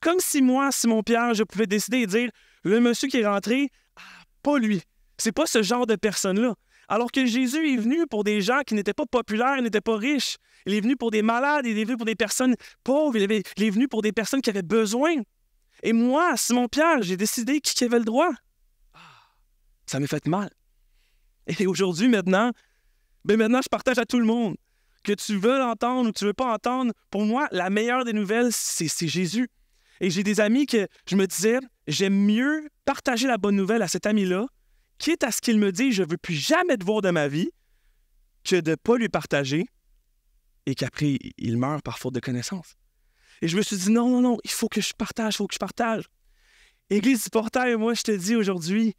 Comme 0.00 0.20
si 0.20 0.40
moi, 0.40 0.72
Simon 0.72 1.02
Pierre, 1.02 1.34
je 1.34 1.42
pouvais 1.42 1.66
décider 1.66 1.98
et 1.98 2.06
dire 2.06 2.30
le 2.62 2.80
monsieur 2.80 3.06
qui 3.06 3.18
est 3.18 3.26
rentré, 3.26 3.68
ah, 3.96 4.00
pas 4.42 4.58
lui. 4.58 4.80
C'est 5.18 5.32
pas 5.32 5.44
ce 5.44 5.62
genre 5.62 5.86
de 5.86 5.96
personne-là. 5.96 6.54
Alors 6.88 7.12
que 7.12 7.26
Jésus 7.26 7.74
est 7.74 7.76
venu 7.76 8.06
pour 8.06 8.24
des 8.24 8.40
gens 8.40 8.60
qui 8.66 8.74
n'étaient 8.74 8.94
pas 8.94 9.04
populaires, 9.06 9.60
n'étaient 9.60 9.80
pas 9.80 9.96
riches. 9.96 10.38
Il 10.66 10.74
est 10.74 10.80
venu 10.80 10.96
pour 10.96 11.10
des 11.10 11.22
malades, 11.22 11.66
il 11.66 11.78
est 11.78 11.84
venu 11.84 11.96
pour 11.96 12.06
des 12.06 12.14
personnes 12.14 12.54
pauvres, 12.82 13.16
il, 13.16 13.30
est 13.30 13.70
venu 13.70 13.88
pour 13.88 14.02
des 14.02 14.12
personnes 14.12 14.40
qui 14.40 14.50
avaient 14.50 14.62
besoin. 14.62 15.14
Et 15.82 15.92
moi, 15.92 16.36
Simon 16.36 16.66
Pierre, 16.66 17.02
j'ai 17.02 17.16
décidé 17.16 17.60
qui 17.60 17.84
avait 17.84 17.98
le 17.98 18.04
droit. 18.04 18.30
Ça 19.86 20.00
m'a 20.00 20.06
fait 20.06 20.26
mal. 20.26 20.50
Et 21.46 21.66
aujourd'hui, 21.66 22.08
maintenant, 22.08 22.52
ben 23.24 23.38
maintenant, 23.38 23.60
je 23.62 23.68
partage 23.68 23.98
à 23.98 24.04
tout 24.04 24.18
le 24.18 24.26
monde. 24.26 24.56
Que 25.04 25.12
tu 25.12 25.36
veux 25.36 25.58
l'entendre 25.58 26.10
ou 26.10 26.12
tu 26.12 26.24
veux 26.24 26.34
pas 26.34 26.52
entendre, 26.52 26.92
pour 27.10 27.24
moi, 27.24 27.48
la 27.52 27.70
meilleure 27.70 28.04
des 28.04 28.12
nouvelles, 28.12 28.48
c'est 28.50 29.08
Jésus. 29.08 29.48
Et 30.00 30.10
j'ai 30.10 30.22
des 30.22 30.40
amis 30.40 30.66
que 30.66 30.86
je 31.06 31.16
me 31.16 31.26
disais, 31.26 31.58
j'aime 31.86 32.14
mieux 32.14 32.68
partager 32.84 33.26
la 33.26 33.38
bonne 33.38 33.56
nouvelle 33.56 33.82
à 33.82 33.88
cet 33.88 34.06
ami-là, 34.06 34.46
quitte 34.98 35.24
à 35.24 35.32
ce 35.32 35.40
qu'il 35.40 35.58
me 35.58 35.72
dise, 35.72 35.94
je 35.94 36.02
ne 36.02 36.08
veux 36.08 36.16
plus 36.16 36.34
jamais 36.34 36.76
te 36.76 36.84
voir 36.84 37.02
de 37.02 37.10
ma 37.10 37.28
vie, 37.28 37.50
que 38.44 38.56
de 38.56 38.72
ne 38.72 38.76
pas 38.76 38.96
lui 38.96 39.08
partager 39.08 39.66
et 40.66 40.74
qu'après, 40.74 41.18
il 41.38 41.56
meurt 41.56 41.82
par 41.82 41.98
faute 41.98 42.14
de 42.14 42.20
connaissance. 42.20 42.74
Et 43.40 43.48
je 43.48 43.56
me 43.56 43.62
suis 43.62 43.76
dit, 43.76 43.90
non, 43.90 44.08
non, 44.08 44.20
non, 44.20 44.38
il 44.44 44.50
faut 44.50 44.68
que 44.68 44.80
je 44.80 44.92
partage, 44.92 45.34
il 45.34 45.36
faut 45.38 45.46
que 45.46 45.54
je 45.54 45.58
partage. 45.58 46.04
Église 46.90 47.24
du 47.24 47.30
portail, 47.30 47.76
moi, 47.76 47.94
je 47.94 48.02
te 48.02 48.12
dis 48.12 48.36
aujourd'hui, 48.36 48.94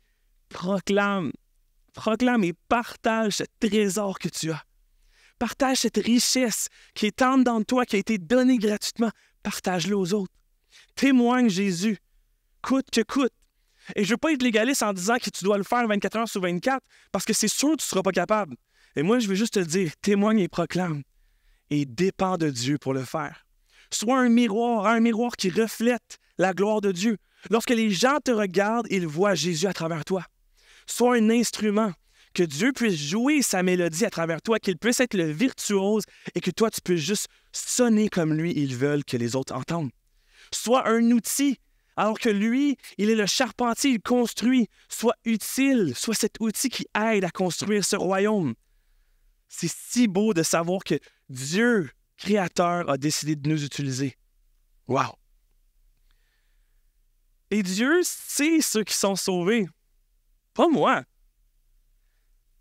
proclame, 0.49 1.31
proclame 1.93 2.43
et 2.43 2.53
partage 2.69 3.33
ce 3.33 3.43
trésor 3.59 4.19
que 4.19 4.29
tu 4.29 4.51
as. 4.51 4.63
Partage 5.37 5.77
cette 5.77 5.97
richesse 5.97 6.67
qui 6.95 7.07
est 7.07 7.21
en 7.21 7.37
dans 7.37 7.63
toi, 7.63 7.85
qui 7.85 7.95
a 7.95 7.99
été 7.99 8.17
donnée 8.17 8.57
gratuitement. 8.57 9.11
Partage-le 9.43 9.95
aux 9.95 10.13
autres 10.13 10.33
témoigne 10.99 11.49
Jésus, 11.49 11.97
coûte 12.61 12.89
que 12.91 13.01
coûte. 13.01 13.31
Et 13.95 14.03
je 14.03 14.09
ne 14.09 14.13
veux 14.13 14.17
pas 14.17 14.31
être 14.31 14.43
légaliste 14.43 14.83
en 14.83 14.93
disant 14.93 15.17
que 15.17 15.29
tu 15.29 15.43
dois 15.43 15.57
le 15.57 15.63
faire 15.63 15.87
24 15.87 16.15
heures 16.17 16.29
sur 16.29 16.41
24, 16.41 16.81
parce 17.11 17.25
que 17.25 17.33
c'est 17.33 17.47
sûr 17.47 17.71
que 17.71 17.77
tu 17.77 17.85
ne 17.85 17.89
seras 17.89 18.01
pas 18.01 18.11
capable. 18.11 18.55
Et 18.95 19.03
moi, 19.03 19.19
je 19.19 19.27
veux 19.27 19.35
juste 19.35 19.55
te 19.55 19.59
dire, 19.59 19.91
témoigne 20.01 20.39
et 20.39 20.47
proclame. 20.47 21.03
Et 21.69 21.85
dépend 21.85 22.37
de 22.37 22.49
Dieu 22.49 22.77
pour 22.77 22.93
le 22.93 23.03
faire. 23.03 23.45
Sois 23.91 24.19
un 24.19 24.29
miroir, 24.29 24.87
un 24.87 24.99
miroir 24.99 25.35
qui 25.35 25.49
reflète 25.49 26.17
la 26.37 26.53
gloire 26.53 26.81
de 26.81 26.91
Dieu. 26.91 27.17
Lorsque 27.49 27.69
les 27.69 27.89
gens 27.89 28.17
te 28.23 28.31
regardent, 28.31 28.87
ils 28.89 29.07
voient 29.07 29.35
Jésus 29.35 29.67
à 29.67 29.73
travers 29.73 30.05
toi. 30.05 30.23
Sois 30.87 31.15
un 31.15 31.29
instrument, 31.29 31.91
que 32.33 32.43
Dieu 32.43 32.71
puisse 32.73 32.95
jouer 32.95 33.41
sa 33.41 33.63
mélodie 33.63 34.05
à 34.05 34.09
travers 34.09 34.41
toi, 34.41 34.59
qu'il 34.59 34.77
puisse 34.77 34.99
être 34.99 35.15
le 35.15 35.31
virtuose 35.31 36.03
et 36.35 36.41
que 36.41 36.51
toi, 36.51 36.69
tu 36.69 36.81
puisses 36.81 37.01
juste 37.01 37.27
sonner 37.51 38.07
comme 38.09 38.33
lui, 38.33 38.53
ils 38.55 38.75
veulent 38.75 39.03
que 39.03 39.17
les 39.17 39.35
autres 39.35 39.55
entendent 39.55 39.91
soit 40.53 40.87
un 40.87 41.11
outil, 41.11 41.59
alors 41.99 42.17
que 42.17 42.29
lui, 42.29 42.77
il 42.97 43.09
est 43.09 43.15
le 43.15 43.25
charpentier, 43.25 43.91
il 43.91 44.01
construit, 44.01 44.69
soit 44.87 45.17
utile, 45.25 45.93
soit 45.97 46.15
cet 46.15 46.37
outil 46.39 46.69
qui 46.69 46.85
aide 46.97 47.25
à 47.25 47.29
construire 47.29 47.83
ce 47.83 47.97
royaume. 47.97 48.55
C'est 49.49 49.69
si 49.69 50.07
beau 50.07 50.33
de 50.33 50.41
savoir 50.41 50.81
que 50.85 50.97
Dieu, 51.27 51.89
Créateur, 52.15 52.89
a 52.89 52.97
décidé 52.97 53.35
de 53.35 53.49
nous 53.49 53.65
utiliser. 53.65 54.15
Wow! 54.87 55.17
Et 57.51 57.63
Dieu 57.63 57.99
sait 58.03 58.61
ceux 58.61 58.85
qui 58.85 58.93
sont 58.93 59.17
sauvés. 59.17 59.67
Pas 60.53 60.69
moi. 60.69 61.03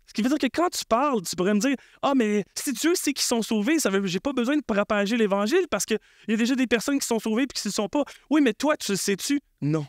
Ce 0.09 0.13
qui 0.13 0.23
veut 0.23 0.29
dire 0.29 0.39
que 0.39 0.47
quand 0.51 0.69
tu 0.69 0.83
parles, 0.85 1.21
tu 1.21 1.35
pourrais 1.35 1.53
me 1.53 1.59
dire 1.59 1.75
Ah, 2.01 2.13
mais 2.15 2.43
si 2.55 2.73
Dieu 2.73 2.95
sait 2.95 3.13
qu'ils 3.13 3.27
sont 3.27 3.43
sauvés, 3.43 3.77
ça 3.77 3.91
veut 3.91 4.03
j'ai 4.07 4.19
pas 4.19 4.33
besoin 4.33 4.57
de 4.57 4.63
propager 4.63 5.17
l'Évangile 5.17 5.67
parce 5.69 5.85
qu'il 5.85 5.99
y 6.27 6.33
a 6.33 6.35
déjà 6.35 6.55
des 6.55 6.65
personnes 6.65 6.97
qui 6.97 7.05
sont 7.05 7.19
sauvées 7.19 7.43
et 7.43 7.47
qui 7.47 7.67
ne 7.67 7.71
sont 7.71 7.87
pas. 7.87 8.03
Oui, 8.31 8.41
mais 8.41 8.53
toi, 8.53 8.75
tu 8.75 8.93
le 8.93 8.97
sais-tu? 8.97 9.39
Non. 9.61 9.85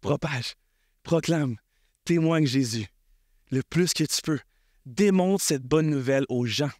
Propage, 0.00 0.54
proclame, 1.02 1.56
témoigne 2.06 2.46
Jésus 2.46 2.86
le 3.50 3.62
plus 3.62 3.92
que 3.92 4.04
tu 4.04 4.22
peux. 4.22 4.38
Démontre 4.86 5.44
cette 5.44 5.62
bonne 5.62 5.90
nouvelle 5.90 6.24
aux 6.30 6.46
gens. 6.46 6.70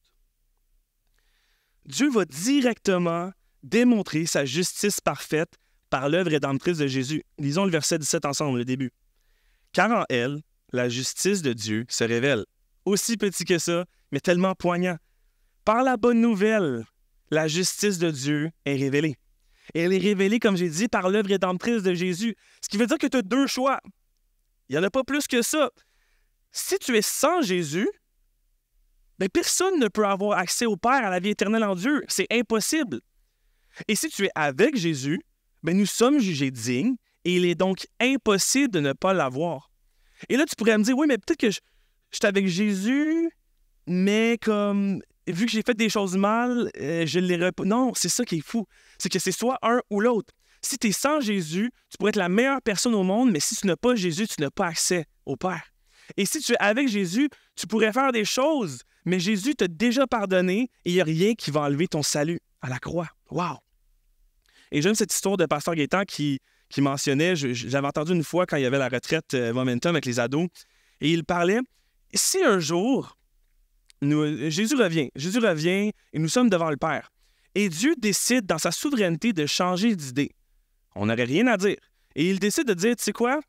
Dieu 1.86 2.10
va 2.10 2.24
directement 2.24 3.30
démontrer 3.62 4.26
sa 4.26 4.44
justice 4.44 5.00
parfaite 5.00 5.52
par 5.90 6.08
l'œuvre 6.08 6.30
rédemptrice 6.30 6.78
de 6.78 6.86
Jésus. 6.86 7.22
Lisons 7.38 7.64
le 7.64 7.70
verset 7.70 7.98
17 7.98 8.24
ensemble, 8.24 8.58
le 8.58 8.64
début. 8.64 8.92
Car 9.72 9.90
en 9.90 10.04
elle, 10.08 10.40
la 10.72 10.88
justice 10.88 11.42
de 11.42 11.52
Dieu 11.52 11.86
se 11.88 12.04
révèle. 12.04 12.44
Aussi 12.84 13.16
petit 13.16 13.44
que 13.44 13.58
ça, 13.58 13.84
mais 14.12 14.20
tellement 14.20 14.54
poignant. 14.54 14.96
Par 15.64 15.82
la 15.82 15.96
bonne 15.96 16.20
nouvelle, 16.20 16.84
la 17.30 17.48
justice 17.48 17.98
de 17.98 18.10
Dieu 18.10 18.50
est 18.64 18.76
révélée. 18.76 19.16
Et 19.74 19.80
elle 19.80 19.92
est 19.92 19.98
révélée, 19.98 20.40
comme 20.40 20.56
j'ai 20.56 20.68
dit, 20.68 20.88
par 20.88 21.10
l'œuvre 21.10 21.28
rédemptrice 21.28 21.82
de 21.82 21.94
Jésus. 21.94 22.34
Ce 22.60 22.68
qui 22.68 22.76
veut 22.76 22.86
dire 22.86 22.98
que 22.98 23.06
tu 23.06 23.16
as 23.16 23.22
deux 23.22 23.46
choix. 23.46 23.80
Il 24.68 24.72
n'y 24.72 24.78
en 24.78 24.82
a 24.82 24.90
pas 24.90 25.04
plus 25.04 25.26
que 25.26 25.42
ça. 25.42 25.70
Si 26.50 26.78
tu 26.78 26.96
es 26.96 27.02
sans 27.02 27.42
Jésus, 27.42 27.88
ben 29.18 29.28
personne 29.28 29.78
ne 29.78 29.88
peut 29.88 30.06
avoir 30.06 30.38
accès 30.38 30.66
au 30.66 30.76
Père, 30.76 31.04
à 31.04 31.10
la 31.10 31.20
vie 31.20 31.30
éternelle 31.30 31.64
en 31.64 31.74
Dieu. 31.74 32.02
C'est 32.08 32.26
impossible. 32.32 33.00
Et 33.86 33.94
si 33.94 34.08
tu 34.08 34.24
es 34.24 34.30
avec 34.34 34.76
Jésus, 34.76 35.20
ben 35.62 35.76
nous 35.76 35.86
sommes 35.86 36.18
jugés 36.18 36.50
dignes 36.50 36.96
et 37.24 37.36
il 37.36 37.44
est 37.44 37.54
donc 37.54 37.86
impossible 38.00 38.72
de 38.72 38.80
ne 38.80 38.92
pas 38.92 39.12
l'avoir. 39.12 39.69
Et 40.28 40.36
là, 40.36 40.44
tu 40.46 40.54
pourrais 40.56 40.76
me 40.78 40.84
dire, 40.84 40.96
oui, 40.96 41.06
mais 41.08 41.18
peut-être 41.18 41.38
que 41.38 41.50
suis 41.50 41.62
avec 42.22 42.46
Jésus, 42.46 43.30
mais 43.86 44.38
comme 44.40 45.00
vu 45.26 45.46
que 45.46 45.52
j'ai 45.52 45.62
fait 45.62 45.74
des 45.74 45.88
choses 45.88 46.16
mal, 46.16 46.70
euh, 46.80 47.06
je 47.06 47.18
l'ai 47.18 47.52
pas. 47.52 47.64
Non, 47.64 47.92
c'est 47.94 48.08
ça 48.08 48.24
qui 48.24 48.38
est 48.38 48.46
fou. 48.46 48.66
C'est 48.98 49.08
que 49.08 49.18
c'est 49.18 49.32
soit 49.32 49.58
un 49.62 49.80
ou 49.90 50.00
l'autre. 50.00 50.32
Si 50.62 50.76
tu 50.78 50.88
es 50.88 50.92
sans 50.92 51.20
Jésus, 51.20 51.70
tu 51.88 51.96
pourrais 51.96 52.10
être 52.10 52.16
la 52.16 52.28
meilleure 52.28 52.60
personne 52.60 52.94
au 52.94 53.02
monde, 53.02 53.30
mais 53.30 53.40
si 53.40 53.56
tu 53.56 53.66
n'as 53.66 53.76
pas 53.76 53.94
Jésus, 53.94 54.26
tu 54.28 54.40
n'as 54.40 54.50
pas 54.50 54.66
accès 54.66 55.06
au 55.24 55.36
Père. 55.36 55.62
Et 56.16 56.26
si 56.26 56.40
tu 56.40 56.52
es 56.52 56.56
avec 56.58 56.88
Jésus, 56.88 57.30
tu 57.56 57.66
pourrais 57.66 57.92
faire 57.92 58.12
des 58.12 58.24
choses, 58.24 58.82
mais 59.04 59.20
Jésus 59.20 59.54
t'a 59.54 59.68
déjà 59.68 60.06
pardonné 60.06 60.70
et 60.84 60.90
il 60.90 60.94
n'y 60.94 61.00
a 61.00 61.04
rien 61.04 61.34
qui 61.34 61.50
va 61.50 61.62
enlever 61.62 61.88
ton 61.88 62.02
salut 62.02 62.40
à 62.60 62.68
la 62.68 62.78
croix. 62.78 63.08
Wow! 63.30 63.58
Et 64.72 64.82
j'aime 64.82 64.94
cette 64.94 65.12
histoire 65.12 65.36
de 65.36 65.46
Pasteur 65.46 65.74
Gaétan 65.74 66.02
qui, 66.04 66.40
qui 66.70 66.80
mentionnait, 66.80 67.36
j'avais 67.36 67.86
entendu 67.86 68.12
une 68.12 68.24
fois 68.24 68.46
quand 68.46 68.56
il 68.56 68.62
y 68.62 68.66
avait 68.66 68.78
la 68.78 68.88
retraite 68.88 69.34
euh, 69.34 69.52
Momentum 69.52 69.90
avec 69.90 70.06
les 70.06 70.20
ados, 70.20 70.48
et 71.00 71.12
il 71.12 71.24
parlait, 71.24 71.60
si 72.14 72.42
un 72.42 72.58
jour 72.58 73.16
Jésus 74.02 74.76
revient. 74.76 75.10
Jésus 75.14 75.38
revient 75.38 75.92
et 76.12 76.18
nous 76.18 76.28
sommes 76.28 76.48
devant 76.48 76.70
le 76.70 76.76
Père. 76.76 77.10
Et 77.54 77.68
Dieu 77.68 77.94
décide 77.98 78.46
dans 78.46 78.58
sa 78.58 78.70
souveraineté 78.70 79.32
de 79.32 79.44
changer 79.46 79.94
d'idée. 79.94 80.30
On 80.94 81.06
n'aurait 81.06 81.24
rien 81.24 81.46
à 81.48 81.56
dire. 81.56 81.76
Et 82.14 82.30
il 82.30 82.38
décide 82.38 82.66
de 82.66 82.74
dire, 82.74 82.96
tu 82.96 83.04
sais 83.04 83.12
quoi? 83.12 83.40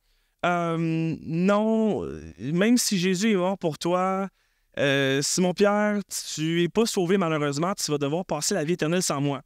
Euh, 0.46 1.16
non, 1.22 2.06
même 2.40 2.78
si 2.78 2.98
Jésus 2.98 3.32
est 3.32 3.36
mort 3.36 3.58
pour 3.58 3.78
toi, 3.78 4.28
euh, 4.80 5.22
Simon-Pierre, 5.22 6.00
tu 6.34 6.62
n'es 6.62 6.68
pas 6.68 6.86
sauvé 6.86 7.18
malheureusement, 7.18 7.74
tu 7.74 7.92
vas 7.92 7.98
devoir 7.98 8.26
passer 8.26 8.54
la 8.54 8.64
vie 8.64 8.74
éternelle 8.74 9.04
sans 9.04 9.22
moi. 9.22 9.42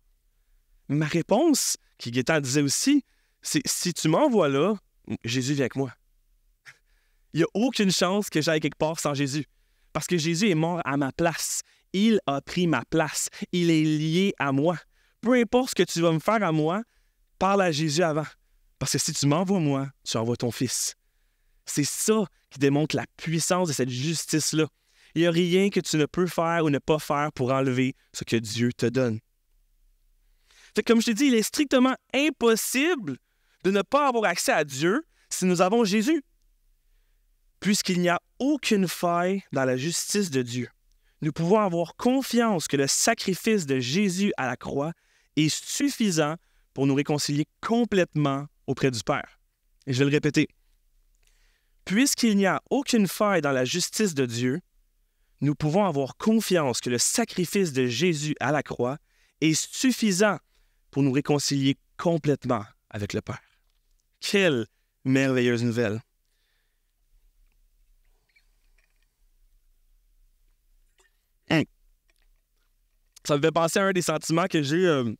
Ma 0.88 1.06
réponse, 1.06 1.78
qui 1.98 2.12
Gaétan 2.12 2.40
disait 2.40 2.62
aussi, 2.62 3.04
si 3.46 3.94
tu 3.94 4.08
m'envoies 4.08 4.50
là, 4.50 4.76
Jésus 5.24 5.54
vient 5.54 5.64
avec 5.64 5.76
moi. 5.76 5.92
Il 7.34 7.40
n'y 7.40 7.44
a 7.44 7.48
aucune 7.54 7.92
chance 7.92 8.30
que 8.30 8.42
j'aille 8.42 8.60
quelque 8.60 8.78
part 8.78 9.00
sans 9.00 9.14
Jésus. 9.14 9.46
Parce 9.94 10.08
que 10.08 10.18
Jésus 10.18 10.50
est 10.50 10.56
mort 10.56 10.82
à 10.86 10.98
ma 10.98 11.12
place. 11.12 11.62
Il 11.94 12.20
a 12.28 12.42
pris 12.42 12.68
ma 12.68 12.84
place. 12.86 13.30
Il 13.52 13.70
est 13.70 13.84
lié 13.84 14.34
à 14.40 14.52
moi. 14.52 14.78
Peu 15.22 15.34
importe 15.34 15.72
ce 15.72 15.76
que 15.76 15.84
tu 15.84 16.02
vas 16.02 16.12
me 16.12 16.20
faire 16.20 16.44
à 16.44 16.52
moi, 16.52 16.84
parle 17.40 17.62
à 17.62 17.72
Jésus 17.72 18.04
avant. 18.04 18.26
Parce 18.80 18.94
que 18.94 18.98
si 18.98 19.14
tu 19.14 19.28
m'envoies 19.28 19.60
moi, 19.60 19.90
tu 20.04 20.18
envoies 20.18 20.38
ton 20.38 20.52
Fils. 20.52 20.96
C'est 21.66 21.86
ça 21.86 22.26
qui 22.52 22.60
démontre 22.60 22.96
la 22.96 23.06
puissance 23.18 23.68
de 23.68 23.74
cette 23.74 23.90
justice-là. 23.90 24.68
Il 25.14 25.22
n'y 25.22 25.28
a 25.28 25.32
rien 25.32 25.70
que 25.70 25.80
tu 25.80 25.98
ne 25.98 26.06
peux 26.06 26.28
faire 26.28 26.64
ou 26.64 26.70
ne 26.70 26.80
pas 26.80 27.00
faire 27.00 27.32
pour 27.34 27.52
enlever 27.52 27.96
ce 28.14 28.24
que 28.24 28.36
Dieu 28.36 28.72
te 28.74 28.86
donne. 28.86 29.20
Fait 30.76 30.84
comme 30.84 31.02
je 31.02 31.08
t'ai 31.08 31.14
dit, 31.14 31.26
il 31.26 31.36
est 31.36 31.44
strictement 31.44 31.96
impossible 32.14 33.18
de 33.66 33.72
ne 33.72 33.82
pas 33.82 34.08
avoir 34.08 34.24
accès 34.26 34.54
à 34.54 34.64
Dieu 34.64 35.04
si 35.30 35.46
nous 35.46 35.62
avons 35.62 35.84
Jésus 35.84 36.24
puisqu'il 37.60 38.00
n'y 38.00 38.10
a 38.10 38.22
aucune 38.38 38.88
faille 38.88 39.44
dans 39.52 39.66
la 39.66 39.76
justice 39.76 40.30
de 40.30 40.44
Dieu. 40.44 40.70
Nous 41.22 41.32
pouvons 41.32 41.60
avoir 41.60 41.96
confiance 41.96 42.68
que 42.68 42.78
le 42.78 42.86
sacrifice 42.86 43.66
de 43.66 43.80
Jésus 43.80 44.32
à 44.38 44.46
la 44.46 44.56
croix 44.56 44.92
est 45.36 45.50
suffisant 45.50 46.36
pour 46.76 46.86
nous 46.86 46.94
réconcilier 46.94 47.48
complètement 47.62 48.46
auprès 48.68 48.92
du 48.92 49.00
Père. 49.02 49.40
Et 49.88 49.94
je 49.94 49.98
vais 49.98 50.06
le 50.06 50.12
répéter. 50.12 50.48
Puisqu'il 51.86 52.38
n'y 52.38 52.46
a 52.46 52.62
aucune 52.70 53.08
faille 53.08 53.42
dans 53.42 53.52
la 53.52 53.66
justice 53.66 54.14
de 54.14 54.28
Dieu, 54.28 54.62
nous 55.42 55.56
pouvons 55.56 55.86
avoir 55.86 56.18
confiance 56.18 56.82
que 56.82 56.92
le 56.92 57.00
sacrifice 57.00 57.74
de 57.74 57.88
Jésus 57.88 58.36
à 58.40 58.52
la 58.52 58.62
croix 58.62 58.98
est 59.42 59.56
suffisant 59.56 60.38
pour 60.92 61.02
nous 61.02 61.12
réconcilier 61.12 61.78
complètement 61.98 62.64
avec 62.92 63.14
le 63.14 63.22
Père. 63.22 63.45
Quelle 64.20 64.66
merveilleuse 65.04 65.64
nouvelle. 65.64 66.02
Ça 73.26 73.38
me 73.38 73.42
fait 73.42 73.52
penser 73.52 73.80
à 73.80 73.86
un 73.86 73.92
des 73.92 74.04
sentiments 74.04 74.46
que 74.46 74.62
j'ai. 74.62 74.86
Euh, 74.86 75.12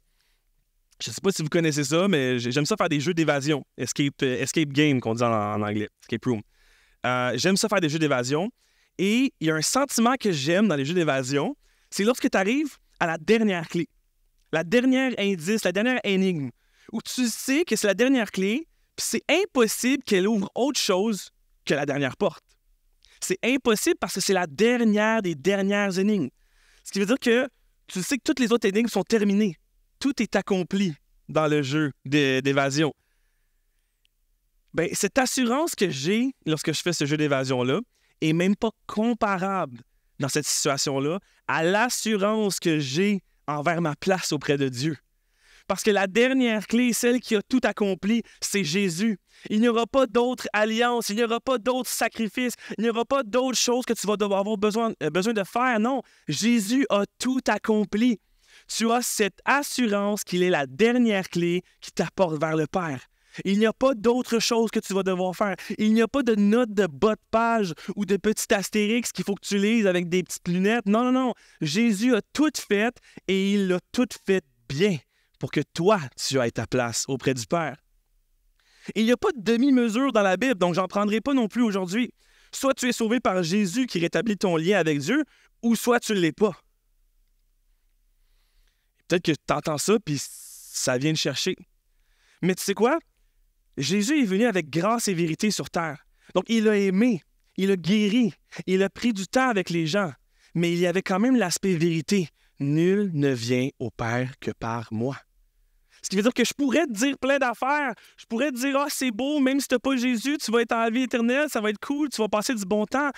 je 1.02 1.10
sais 1.10 1.22
pas 1.22 1.32
si 1.32 1.42
vous 1.42 1.50
connaissez 1.50 1.84
ça, 1.84 2.08
mais 2.08 2.38
j'aime 2.40 2.66
ça 2.66 2.76
faire 2.78 2.88
des 2.88 3.00
jeux 3.00 3.16
d'évasion. 3.16 3.66
Escape, 3.78 4.14
euh, 4.22 4.46
game, 4.68 5.00
qu'on 5.02 5.16
dit 5.16 5.24
en, 5.24 5.62
anglais. 5.62 5.90
Escape 6.04 6.24
room. 6.26 6.42
Euh, 7.06 7.32
j'aime 7.36 7.58
ça 7.58 7.68
faire 7.68 7.82
des 7.82 7.90
jeux 7.90 8.00
d'évasion. 8.00 8.52
Et 9.00 9.34
il 9.40 9.48
y 9.48 9.52
a 9.52 9.56
un 9.56 9.62
sentiment 9.62 10.14
que 10.20 10.32
j'aime 10.32 10.68
dans 10.68 10.76
les 10.76 10.86
jeux 10.86 10.94
d'évasion, 10.94 11.58
c'est 11.90 12.04
lorsque 12.04 12.30
tu 12.30 12.38
arrives 12.38 12.78
à 13.00 13.08
la 13.08 13.18
dernière 13.18 13.68
clé, 13.68 13.90
la 14.54 14.64
dernière 14.64 15.12
indice, 15.18 15.66
la 15.66 15.74
dernière 15.74 16.00
énigme, 16.06 16.50
où 16.94 17.02
tu 17.02 17.28
sais 17.28 17.66
que 17.66 17.76
c'est 17.76 17.88
la 17.88 17.94
dernière 17.94 18.32
clé, 18.32 18.68
puis 18.96 19.06
c'est 19.10 19.24
impossible 19.30 20.04
qu'elle 20.04 20.28
ouvre 20.28 20.50
autre 20.56 20.80
chose 20.80 21.32
que 21.66 21.74
la 21.74 21.86
dernière 21.86 22.16
porte. 22.18 22.44
C'est 23.20 23.40
impossible 23.44 23.98
parce 24.00 24.14
que 24.14 24.22
c'est 24.22 24.34
la 24.34 24.48
dernière 24.48 25.22
des 25.22 25.36
dernières 25.36 25.98
énigmes. 25.98 26.30
Ce 26.84 26.92
qui 26.92 27.00
veut 27.00 27.06
dire 27.06 27.20
que 27.20 27.48
tu 27.88 28.02
sais 28.02 28.18
que 28.18 28.24
toutes 28.24 28.40
les 28.40 28.52
autres 28.52 28.68
énigmes 28.68 28.88
sont 28.88 29.04
terminées. 29.04 29.58
Tout 30.00 30.22
est 30.22 30.36
accompli 30.36 30.94
dans 31.28 31.48
le 31.48 31.62
jeu 31.64 31.92
d'évasion. 32.06 32.94
Ben, 34.74 34.90
cette 34.94 35.18
assurance 35.18 35.74
que 35.74 35.90
j'ai 35.90 36.36
lorsque 36.46 36.74
je 36.74 36.82
fais 36.82 36.94
ce 36.94 37.06
jeu 37.06 37.18
d'évasion-là 37.18 37.80
est 38.22 38.34
même 38.34 38.56
pas 38.56 38.72
comparable 38.88 39.82
dans 40.20 40.30
cette 40.30 40.46
situation-là 40.46 41.20
à 41.48 41.64
l'assurance 41.64 42.60
que 42.60 42.80
j'ai 42.80 43.22
envers 43.48 43.82
ma 43.82 43.96
place 43.96 44.32
auprès 44.32 44.58
de 44.58 44.70
Dieu. 44.70 44.98
Parce 45.68 45.84
que 45.84 45.92
la 45.92 46.08
dernière 46.08 46.68
clé, 46.68 46.94
celle 46.94 47.20
qui 47.20 47.36
a 47.36 47.42
tout 47.42 47.62
accompli, 47.64 48.22
c'est 48.42 48.64
Jésus. 48.64 49.18
Il 49.50 49.62
n'y 49.62 49.68
aura 49.68 49.88
pas 49.88 50.06
d'autres 50.06 50.48
alliances, 50.54 51.10
il 51.10 51.16
n'y 51.16 51.24
aura 51.24 51.40
pas 51.40 51.58
d'autres 51.58 51.90
sacrifices, 51.90 52.54
il 52.78 52.84
n'y 52.84 52.90
aura 52.90 53.06
pas 53.06 53.24
d'autres 53.24 53.58
choses 53.58 53.86
que 53.86 53.94
tu 53.94 54.08
vas 54.08 54.14
avoir 54.14 54.58
besoin, 54.58 54.94
euh, 55.04 55.10
besoin 55.10 55.34
de 55.34 55.44
faire. 55.44 55.80
Non, 55.80 56.02
Jésus 56.28 56.86
a 56.90 57.04
tout 57.20 57.42
accompli. 57.48 58.20
Tu 58.68 58.92
as 58.92 59.02
cette 59.02 59.40
assurance 59.46 60.24
qu'il 60.24 60.44
est 60.44 60.50
la 60.50 60.66
dernière 60.66 61.30
clé 61.30 61.64
qui 61.82 61.92
t'apporte 61.92 62.40
vers 62.40 62.56
le 62.56 62.68
Père. 62.68 63.02
Il 63.44 63.60
n'y 63.60 63.66
a 63.66 63.74
pas 63.74 63.94
d'autre 63.94 64.40
chose 64.40 64.72
que 64.72 64.80
tu 64.80 64.94
vas 64.94 65.04
devoir 65.04 65.36
faire. 65.36 65.56
Il 65.78 65.94
n'y 65.94 66.02
a 66.02 66.08
pas 66.08 66.24
de 66.24 66.36
note 66.36 66.74
de 66.74 66.88
bas 66.88 67.16
de 67.16 67.22
page 67.32 67.74
ou 67.96 68.06
de 68.06 68.16
petit 68.16 68.54
astérix 68.54 69.12
qu'il 69.12 69.26
faut 69.26 69.36
que 69.36 69.46
tu 69.46 69.58
lises 69.58 69.88
avec 69.88 70.08
des 70.08 70.24
petites 70.24 70.48
lunettes. 70.48 70.86
Non, 70.86 71.04
non, 71.04 71.12
non. 71.12 71.34
Jésus 71.60 72.16
a 72.16 72.22
tout 72.34 72.52
fait 72.58 72.96
et 73.28 73.54
il 73.54 73.68
l'a 73.68 73.80
tout 73.92 74.08
fait 74.26 74.44
bien 74.70 74.98
pour 75.40 75.52
que 75.52 75.62
toi, 75.74 76.00
tu 76.16 76.40
aies 76.40 76.52
ta 76.52 76.68
place 76.68 77.06
auprès 77.08 77.34
du 77.34 77.46
Père. 77.46 77.78
Il 78.94 79.06
n'y 79.06 79.12
a 79.12 79.18
pas 79.18 79.32
de 79.32 79.42
demi-mesure 79.42 80.12
dans 80.12 80.22
la 80.22 80.38
Bible, 80.38 80.56
donc 80.56 80.76
j'en 80.76 80.88
prendrai 80.88 81.22
pas 81.22 81.34
non 81.34 81.48
plus 81.48 81.64
aujourd'hui. 81.64 82.14
Soit 82.52 82.74
tu 82.74 82.88
es 82.88 82.92
sauvé 82.92 83.20
par 83.20 83.42
Jésus 83.44 83.88
qui 83.88 84.00
rétablit 84.00 84.38
ton 84.38 84.58
lien 84.58 84.78
avec 84.78 85.00
Dieu, 85.00 85.24
ou 85.64 85.76
soit 85.76 86.00
tu 86.00 86.14
ne 86.14 86.20
l'es 86.20 86.32
pas. 86.32 86.56
Peut-être 89.08 89.24
que 89.24 89.32
tu 89.32 89.54
entends 89.54 89.78
ça, 89.78 89.98
puis 90.04 90.18
ça 90.20 90.98
vient 90.98 91.12
de 91.12 91.18
chercher. 91.18 91.56
Mais 92.42 92.56
tu 92.56 92.64
sais 92.64 92.74
quoi? 92.74 93.00
Jésus 93.78 94.22
est 94.22 94.26
venu 94.26 94.46
avec 94.46 94.70
grâce 94.70 95.08
et 95.08 95.14
vérité 95.14 95.52
sur 95.52 95.70
terre. 95.70 96.06
Donc, 96.34 96.46
il 96.48 96.68
a 96.70 96.78
aimé, 96.78 97.22
il 97.58 97.72
a 97.72 97.76
guéri, 97.76 98.34
il 98.68 98.84
a 98.84 98.90
pris 98.90 99.14
du 99.14 99.28
temps 99.28 99.50
avec 99.50 99.70
les 99.70 99.88
gens, 99.88 100.12
mais 100.54 100.72
il 100.72 100.80
y 100.80 100.88
avait 100.88 101.02
quand 101.02 101.20
même 101.20 101.36
l'aspect 101.36 101.76
vérité. 101.76 102.30
Nul 102.60 103.12
ne 103.14 103.30
vient 103.30 103.70
au 103.80 103.90
Père 103.92 104.34
que 104.40 104.52
par 104.52 104.88
moi. 104.92 105.18
Ce 106.02 106.10
qui 106.10 106.18
veut 106.18 106.22
dire 106.22 106.34
que 106.34 106.46
je 106.46 106.54
pourrais 106.54 106.86
te 106.86 106.92
dire 106.92 107.18
plein 107.18 107.40
d'affaires. 107.40 107.94
Je 108.16 108.26
pourrais 108.26 108.52
te 108.52 108.58
dire, 108.58 108.78
ah, 108.78 108.88
c'est 108.90 109.10
beau, 109.10 109.40
même 109.40 109.60
si 109.60 109.68
tu 109.68 109.80
pas 109.80 109.96
Jésus, 109.96 110.38
tu 110.38 110.52
vas 110.52 110.62
être 110.62 110.72
en 110.72 110.90
vie 110.92 111.02
éternelle, 111.02 111.50
ça 111.50 111.62
va 111.62 111.72
être 111.72 111.80
cool, 111.80 112.10
tu 112.10 112.22
vas 112.22 112.28
passer 112.28 112.54
du 112.54 112.64
bon 112.64 112.86
temps. 112.86 113.10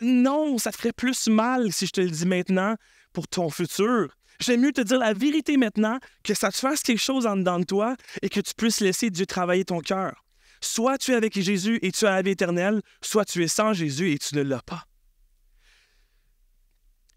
Non, 0.00 0.56
ça 0.56 0.70
te 0.70 0.76
ferait 0.76 0.92
plus 0.92 1.26
mal 1.26 1.72
si 1.72 1.86
je 1.86 1.90
te 1.90 2.00
le 2.00 2.10
dis 2.10 2.26
maintenant 2.26 2.76
pour 3.12 3.26
ton 3.26 3.50
futur. 3.50 4.14
J'aime 4.38 4.60
mieux 4.60 4.72
te 4.72 4.80
dire 4.80 4.98
la 4.98 5.12
vérité 5.12 5.56
maintenant, 5.56 5.98
que 6.22 6.32
ça 6.32 6.52
te 6.52 6.56
fasse 6.56 6.82
quelque 6.82 7.02
chose 7.02 7.26
en 7.26 7.36
dedans 7.36 7.58
de 7.58 7.64
toi 7.64 7.96
et 8.22 8.28
que 8.28 8.40
tu 8.40 8.54
puisses 8.54 8.80
laisser 8.80 9.10
Dieu 9.10 9.26
travailler 9.26 9.64
ton 9.64 9.80
cœur. 9.80 10.24
Soit 10.60 10.98
tu 10.98 11.10
es 11.10 11.14
avec 11.14 11.38
Jésus 11.38 11.78
et 11.82 11.90
tu 11.90 12.06
as 12.06 12.10
la 12.12 12.22
vie 12.22 12.30
éternelle, 12.30 12.80
soit 13.02 13.24
tu 13.24 13.42
es 13.42 13.48
sans 13.48 13.72
Jésus 13.72 14.12
et 14.12 14.18
tu 14.18 14.36
ne 14.36 14.42
l'as 14.42 14.62
pas. 14.62 14.84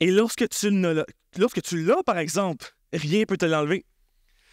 Et 0.04 0.12
lorsque 0.12 0.50
tu 0.50 0.70
l'as, 0.70 1.06
lorsque 1.38 1.62
tu 1.62 1.82
l'as, 1.82 2.04
par 2.04 2.18
exemple, 2.18 2.76
rien 2.92 3.22
ne 3.22 3.26
peut 3.26 3.38
te 3.38 3.46
l'enlever. 3.46 3.86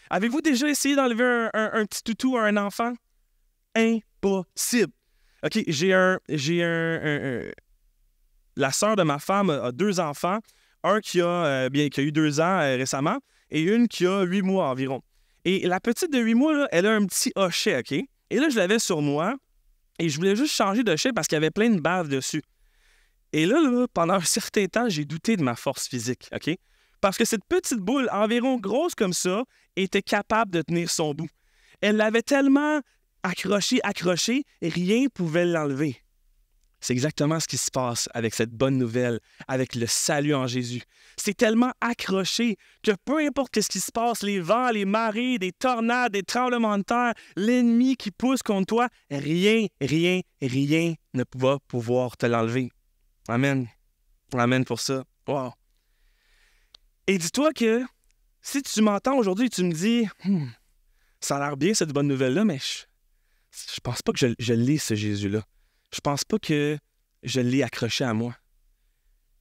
Avez-vous 0.09 0.43
déjà 0.43 0.69
essayé 0.69 0.95
d'enlever 0.95 1.49
un, 1.55 1.85
petit 1.87 2.05
toutou 2.05 2.37
à 2.37 2.45
un 2.45 2.57
enfant? 2.57 2.93
Impossible. 3.75 4.93
OK, 5.43 5.65
j'ai 5.67 5.93
un. 5.93 6.21
J'ai 6.29 6.63
un, 6.63 7.51
La 8.55 8.71
sœur 8.71 8.95
de 8.95 9.03
ma 9.03 9.19
femme 9.19 9.51
a 9.51 9.73
deux 9.73 9.99
enfants 9.99 10.39
un 10.85 11.01
qui 11.01 11.21
a, 11.21 11.27
euh, 11.27 11.69
bien, 11.69 11.89
qui 11.89 11.99
a 11.99 12.05
eu 12.05 12.13
deux 12.13 12.39
ans 12.39 12.61
euh, 12.61 12.77
récemment 12.77 13.19
et 13.51 13.63
une 13.63 13.89
qui 13.89 14.07
a 14.07 14.23
huit 14.23 14.43
mois 14.43 14.69
environ. 14.69 15.03
Et 15.45 15.67
la 15.67 15.81
petite 15.81 16.13
de 16.13 16.21
huit 16.21 16.37
mois, 16.37 16.69
elle 16.71 16.87
a 16.87 16.93
un 16.93 17.05
petit 17.07 17.33
hochet, 17.35 17.81
OK? 17.81 17.91
Et 17.91 18.37
là, 18.37 18.51
je 18.51 18.57
l'avais 18.57 18.79
sur 18.79 19.03
moi 19.03 19.35
et 19.99 20.09
je 20.09 20.17
voulais 20.17 20.37
juste 20.37 20.55
changer 20.55 20.85
de 20.85 20.93
hochet 20.93 21.13
parce 21.13 21.27
qu'il 21.27 21.35
y 21.35 21.39
avait 21.39 21.51
plein 21.51 21.71
de 21.71 21.81
bave 21.81 22.07
dessus. 22.07 22.43
Et 23.33 23.47
là, 23.47 23.87
pendant 23.93 24.15
un 24.15 24.21
certain 24.21 24.67
temps, 24.67 24.89
j'ai 24.89 25.05
douté 25.05 25.37
de 25.37 25.43
ma 25.43 25.55
force 25.55 25.89
physique, 25.89 26.29
OK? 26.35 26.57
Parce 27.01 27.17
que 27.17 27.25
cette 27.25 27.45
petite 27.49 27.79
boule, 27.79 28.09
environ 28.13 28.59
grosse 28.59 28.95
comme 28.95 29.13
ça, 29.13 29.45
était 29.77 30.03
capable 30.03 30.51
de 30.51 30.63
tenir 30.63 30.91
son 30.91 31.15
bout. 31.15 31.31
Elle 31.81 31.97
l'avait 31.97 32.23
tellement 32.23 32.81
accroché, 33.23 33.81
accroché, 33.83 34.45
rien 34.61 35.05
ne 35.05 35.09
pouvait 35.09 35.47
l'enlever. 35.47 35.97
C'est 36.83 36.95
exactement 36.95 37.39
ce 37.39 37.47
qui 37.47 37.59
se 37.59 37.71
passe 37.71 38.09
avec 38.15 38.35
cette 38.35 38.53
bonne 38.53 38.79
nouvelle, 38.79 39.21
avec 39.49 39.75
le 39.75 39.87
salut 39.87 40.35
en 40.35 40.47
Jésus. 40.47 40.83
C'est 41.19 41.37
tellement 41.37 41.73
accroché 41.83 42.57
que 42.83 42.93
peu 43.05 43.19
importe 43.19 43.61
ce 43.61 43.69
qui 43.69 43.81
se 43.81 43.93
passe, 43.93 44.23
les 44.23 44.41
vents, 44.41 44.71
les 44.71 44.87
marées, 44.87 45.39
des 45.39 45.53
tornades, 45.53 46.13
des 46.13 46.23
tremblements 46.23 46.79
de 46.79 46.83
terre, 46.83 47.13
l'ennemi 47.37 47.97
qui 47.97 48.11
pousse 48.11 48.43
contre 48.43 48.67
toi, 48.67 48.89
rien, 49.11 49.67
rien, 49.81 50.21
rien 50.41 50.95
ne 51.13 51.25
va 51.35 51.59
pouvoir 51.69 52.17
te 52.17 52.25
l'enlever. 52.25 52.71
Amen. 53.31 53.69
Amen 54.33 54.65
pour 54.65 54.81
ça. 54.81 55.05
Wow. 55.27 55.53
Et 57.07 57.19
dis-toi 57.19 57.53
que 57.53 57.83
si 58.43 58.63
tu 58.63 58.83
m'entends 58.83 59.17
aujourd'hui 59.17 59.47
et 59.47 59.51
tu 59.51 59.65
me 59.65 59.73
dis, 59.73 60.07
hmm, 60.25 60.49
ça 61.21 61.37
a 61.37 61.41
l'air 61.41 61.57
bien 61.57 61.75
cette 61.75 61.93
bonne 61.93 62.09
nouvelle-là, 62.09 62.45
mais 62.45 62.59
je, 62.59 62.85
je 63.75 63.81
pense 63.81 64.03
pas 64.03 64.13
que 64.13 64.35
je, 64.39 64.53
lis 64.53 64.79
ce 64.79 64.95
Jésus-là 64.95 65.43
je 65.93 66.01
pense 66.01 66.25
pas 66.25 66.39
que 66.39 66.79
je 67.23 67.41
l'ai 67.41 67.63
accroché 67.63 68.05
à 68.05 68.15
moi. 68.15 68.37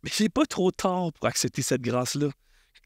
Mais 0.04 0.10
c'est 0.10 0.30
pas 0.30 0.46
trop 0.46 0.72
tard 0.72 1.12
pour 1.14 1.28
accepter 1.28 1.62
cette 1.62 1.82
grâce-là. 1.82 2.30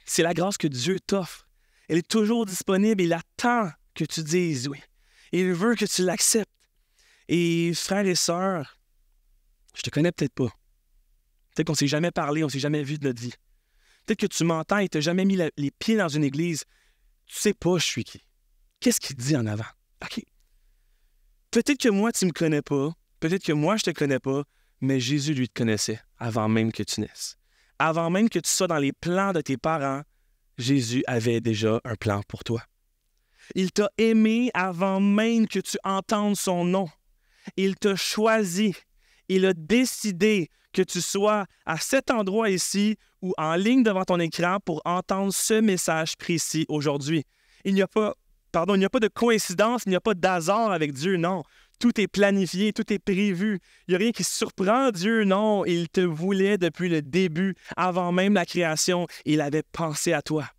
C'est 0.06 0.24
la 0.24 0.34
grâce 0.34 0.58
que 0.58 0.68
Dieu 0.68 1.00
t'offre. 1.00 1.48
Elle 1.88 2.00
est 2.00 2.08
toujours 2.08 2.46
disponible. 2.46 3.02
Il 3.02 3.14
attend 3.14 3.70
que 3.94 4.04
tu 4.04 4.24
dises 4.24 4.68
oui. 4.68 4.80
Il 5.32 5.54
veut 5.54 5.76
que 5.76 5.86
tu 5.86 6.04
l'acceptes. 6.04 6.50
Et 7.30 7.74
frères 7.74 8.06
et 8.06 8.16
sœurs, 8.16 8.78
je 9.76 9.82
te 9.82 9.90
connais 9.90 10.12
peut-être 10.12 10.34
pas. 10.34 10.52
Peut-être 11.54 11.68
qu'on 11.68 11.76
s'est 11.76 11.88
jamais 11.88 12.12
parlé, 12.12 12.44
on 12.44 12.50
s'est 12.50 12.60
jamais 12.60 12.84
vu 12.84 12.98
de 12.98 13.08
notre 13.08 13.22
vie. 13.22 13.34
Peut-être 14.06 14.20
que 14.20 14.28
tu 14.28 14.44
m'entends 14.44 14.80
et 14.80 14.90
tu 14.90 14.98
n'as 14.98 15.02
jamais 15.02 15.26
mis 15.26 15.38
les 15.38 15.72
pieds 15.72 15.98
dans 15.98 16.10
une 16.10 16.24
église. 16.24 16.64
Tu 17.26 17.40
sais 17.40 17.54
pas 17.54 17.78
je 17.78 17.86
suis 17.86 18.04
qui. 18.04 18.22
Qu'est-ce 18.80 19.00
qu'il 19.00 19.16
dit 19.16 19.36
en 19.38 19.46
avant? 19.46 19.64
OK. 20.04 20.22
Peut-être 21.52 21.80
que 21.80 21.90
moi, 21.90 22.12
tu 22.12 22.26
me 22.26 22.32
connais 22.32 22.62
pas. 22.62 22.92
Peut-être 23.20 23.44
que 23.44 23.54
moi, 23.54 23.78
je 23.78 23.84
ne 23.88 23.94
te 23.94 23.98
connais 23.98 24.20
pas, 24.20 24.44
mais 24.82 25.00
Jésus, 25.00 25.34
lui, 25.34 25.48
te 25.48 25.54
connaissait 25.54 26.02
avant 26.18 26.50
même 26.50 26.72
que 26.72 26.84
tu 26.84 27.00
naisses. 27.00 27.38
Avant 27.80 28.10
même 28.10 28.30
que 28.30 28.40
tu 28.40 28.50
sois 28.50 28.68
dans 28.68 28.78
les 28.78 28.92
plans 28.92 29.32
de 29.32 29.42
tes 29.42 29.56
parents, 29.56 30.02
Jésus 30.58 31.04
avait 31.08 31.40
déjà 31.40 31.80
un 31.86 31.96
plan 31.96 32.22
pour 32.28 32.44
toi. 32.44 32.62
Il 33.56 33.72
t'a 33.72 33.90
aimé 33.98 34.52
avant 34.54 35.00
même 35.00 35.48
que 35.48 35.60
tu 35.60 35.78
entendes 35.84 36.36
son 36.36 36.66
nom. 36.66 36.90
Il 37.56 37.76
t'a 37.76 37.96
choisi. 37.96 38.76
Il 39.30 39.46
a 39.46 39.54
décidé 39.54 40.50
que 40.74 40.82
tu 40.82 41.02
sois 41.02 41.46
à 41.66 41.78
cet 41.78 42.12
endroit 42.12 42.50
ici 42.50 42.98
ou 43.22 43.34
en 43.38 43.56
ligne 43.56 43.84
devant 43.84 44.04
ton 44.04 44.20
écran 44.20 44.58
pour 44.64 44.82
entendre 44.84 45.34
ce 45.34 45.62
message 45.62 46.18
précis 46.18 46.66
aujourd'hui. 46.68 47.24
Il 47.64 47.74
n'y 47.74 47.82
a 47.82 47.88
pas, 47.88 48.16
pardon, 48.52 48.76
il 48.76 48.80
n'y 48.80 48.86
a 48.86 48.90
pas 48.90 49.00
de 49.00 49.08
coïncidence, 49.08 49.84
il 49.86 49.90
n'y 49.90 49.96
a 49.96 50.02
pas 50.02 50.14
d'hasard 50.14 50.72
avec 50.72 50.92
Dieu, 50.92 51.16
non. 51.16 51.44
Tout 51.80 52.00
est 52.00 52.08
planifié, 52.08 52.74
tout 52.74 52.92
est 52.94 53.00
prévu. 53.00 53.60
Il 53.88 53.92
n'y 53.92 53.96
a 53.96 53.98
rien 53.98 54.12
qui 54.12 54.24
surprend 54.24 54.92
Dieu, 54.92 55.24
non. 55.24 55.66
Il 55.66 55.90
te 55.90 56.02
voulait 56.02 56.58
depuis 56.58 56.90
le 56.90 57.02
début, 57.02 57.56
avant 57.76 58.12
même 58.12 58.34
la 58.34 58.46
création. 58.46 59.08
Il 59.26 59.42
avait 59.42 59.64
pensé 59.64 60.14
à 60.14 60.22
toi. 60.22 60.50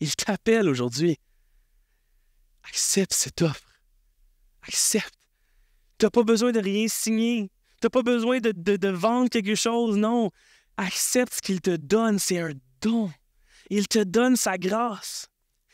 Il 0.00 0.14
t'appelle 0.14 0.68
aujourd'hui. 0.68 1.18
Accepte 2.68 3.12
cette 3.12 3.42
offre. 3.42 3.80
Accepte. 4.62 5.14
Tu 5.98 6.06
n'as 6.06 6.10
pas 6.10 6.24
besoin 6.24 6.52
de 6.52 6.60
rien 6.60 6.86
signer. 6.88 7.50
Tu 7.80 7.86
n'as 7.86 7.90
pas 7.90 8.02
besoin 8.02 8.38
de, 8.40 8.88
vendre 8.88 9.28
quelque 9.28 9.54
chose, 9.54 9.96
non. 9.96 10.30
Accepte 10.76 11.34
ce 11.34 11.42
qu'il 11.42 11.60
te 11.60 11.76
donne. 11.76 12.18
C'est 12.18 12.38
un 12.38 12.52
don. 12.80 13.10
Il 13.70 13.88
te 13.88 14.02
donne 14.02 14.36
sa 14.36 14.58
grâce. 14.58 15.28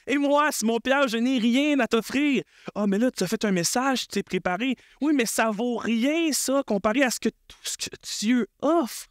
Et 0.07 0.19
moi, 0.19 0.51
mon 0.65 0.81
Pierre, 0.81 1.07
je 1.07 1.17
n'ai 1.17 1.38
rien 1.38 1.79
à 1.79 1.87
t'offrir. 1.87 2.43
Ah, 2.75 2.87
mais 2.87 2.99
là, 2.99 3.11
tu 3.11 3.23
as 3.23 3.29
fait 3.29 3.45
un 3.45 3.53
message, 3.53 4.03
tu 4.03 4.09
t'es 4.09 4.23
préparé. 4.23 4.75
Oui, 5.01 5.12
mais 5.15 5.27
ça 5.27 5.51
vaut 5.51 5.77
rien, 5.77 6.33
ça, 6.33 6.62
comparé 6.67 7.03
à 7.03 7.11
ce 7.11 7.21
que 7.21 7.29
tout 7.29 7.57
ce 7.62 7.77
que 7.77 7.97
Dieu 8.19 8.49
offre. 8.61 9.07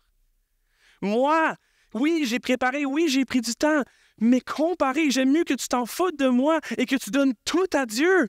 Moi, 1.02 1.56
oui, 1.94 2.26
j'ai 2.26 2.40
préparé, 2.40 2.86
oui, 2.86 3.08
j'ai 3.08 3.26
pris 3.26 3.42
du 3.42 3.56
temps, 3.56 3.84
mais 4.20 4.42
comparé, 4.42 5.10
j'aime 5.12 5.32
mieux 5.32 5.44
que 5.44 5.54
tu 5.54 5.68
t'en 5.68 5.86
foutes 5.86 6.20
de 6.20 6.28
moi 6.28 6.60
et 6.78 6.86
que 6.86 6.96
tu 6.96 7.10
donnes 7.10 7.34
tout 7.46 7.68
à 7.74 7.86
Dieu. 7.86 8.28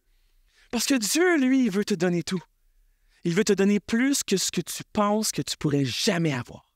Parce 0.70 0.86
que 0.86 0.94
Dieu, 0.94 1.36
lui, 1.38 1.68
veut 1.68 1.84
te 1.84 1.94
donner 1.94 2.22
tout. 2.22 2.42
Il 3.24 3.34
veut 3.34 3.44
te 3.44 3.52
donner 3.52 3.78
plus 3.80 4.22
que 4.22 4.36
ce 4.36 4.50
que 4.50 4.60
tu 4.60 4.82
penses 4.92 5.30
que 5.30 5.42
tu 5.42 5.56
pourrais 5.56 5.84
jamais 5.84 6.32
avoir. 6.32 6.72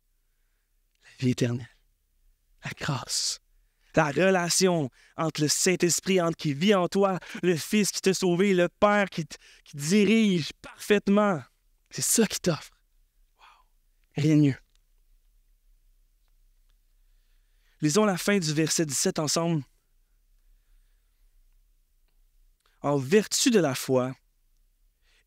La 1.03 1.11
vie 1.19 1.31
éternelle, 1.31 1.77
la 2.65 2.71
grâce, 2.79 3.41
la 3.97 4.11
relation 4.11 4.91
entre 5.17 5.43
le 5.43 5.49
Saint-Esprit, 5.49 6.19
qui 6.39 6.53
vit 6.53 6.75
en 6.75 6.89
toi, 6.89 7.19
le 7.43 7.57
Fils 7.57 7.91
qui 7.91 8.01
t'a 8.01 8.15
sauvé, 8.15 8.55
le 8.55 8.69
Père 8.69 9.09
qui, 9.11 9.27
qui 9.65 9.77
dirige 9.77 10.53
parfaitement. 10.63 11.43
C'est 11.91 12.03
ça 12.03 12.27
qui 12.27 12.41
t'offre. 12.41 12.77
Rien 14.17 14.37
de 14.37 14.41
mieux. 14.43 14.57
Lisons 17.81 18.05
la 18.05 18.17
fin 18.17 18.39
du 18.39 18.53
verset 18.53 18.87
17 18.87 19.19
ensemble. 19.19 19.63
En 22.83 22.97
vertu 22.97 23.51
de 23.51 23.59
la 23.59 23.75
foi, 23.75 24.15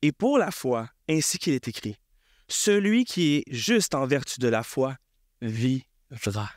et 0.01 0.12
pour 0.12 0.38
la 0.38 0.51
foi, 0.51 0.89
ainsi 1.09 1.38
qu'il 1.38 1.53
est 1.53 1.67
écrit, 1.67 1.95
celui 2.47 3.05
qui 3.05 3.38
est 3.38 3.43
juste 3.53 3.95
en 3.95 4.05
vertu 4.05 4.39
de 4.39 4.47
la 4.47 4.63
foi 4.63 4.95
vivra. 5.41 6.49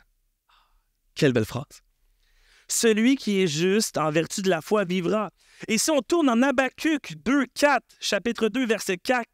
Quelle 1.15 1.33
belle 1.33 1.45
phrase. 1.45 1.83
Celui 2.69 3.17
qui 3.17 3.43
est 3.43 3.47
juste 3.47 3.99
en 3.99 4.11
vertu 4.11 4.41
de 4.41 4.49
la 4.49 4.63
foi 4.63 4.85
vivra. 4.85 5.31
Et 5.69 5.77
si 5.77 5.91
on 5.91 6.01
tourne 6.01 6.31
en 6.31 6.41
Habacuc 6.41 7.15
2, 7.23 7.47
4, 7.55 7.85
chapitre 8.01 8.49
2, 8.49 8.65
verset 8.67 8.97
4, 8.97 9.29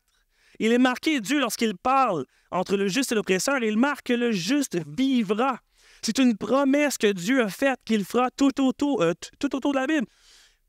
il 0.59 0.73
est 0.73 0.79
marqué, 0.79 1.21
Dieu, 1.21 1.39
lorsqu'il 1.39 1.77
parle 1.77 2.25
entre 2.51 2.77
le 2.77 2.89
juste 2.89 3.13
et 3.13 3.15
l'oppresseur, 3.15 3.63
il 3.63 3.77
marque 3.77 4.07
que 4.07 4.13
le 4.13 4.33
juste 4.33 4.79
vivra. 4.89 5.61
C'est 6.03 6.19
une 6.19 6.37
promesse 6.37 6.99
que 6.99 7.13
Dieu 7.13 7.43
a 7.43 7.49
faite 7.49 7.79
qu'il 7.85 8.05
fera 8.05 8.31
tout 8.31 8.61
autour, 8.61 9.03
euh, 9.03 9.13
tout 9.39 9.55
autour 9.55 9.73
de 9.73 9.79
la 9.79 9.87
Bible. 9.87 10.07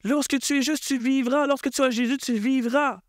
Lorsque 0.03 0.39
tu 0.39 0.57
es 0.57 0.61
juste, 0.61 0.85
tu 0.85 0.97
vivras. 0.97 1.47
Lorsque 1.47 1.71
tu 1.71 1.81
as 1.81 1.89
Jésus, 1.89 2.17
tu 2.17 2.33
vivras. 2.33 2.99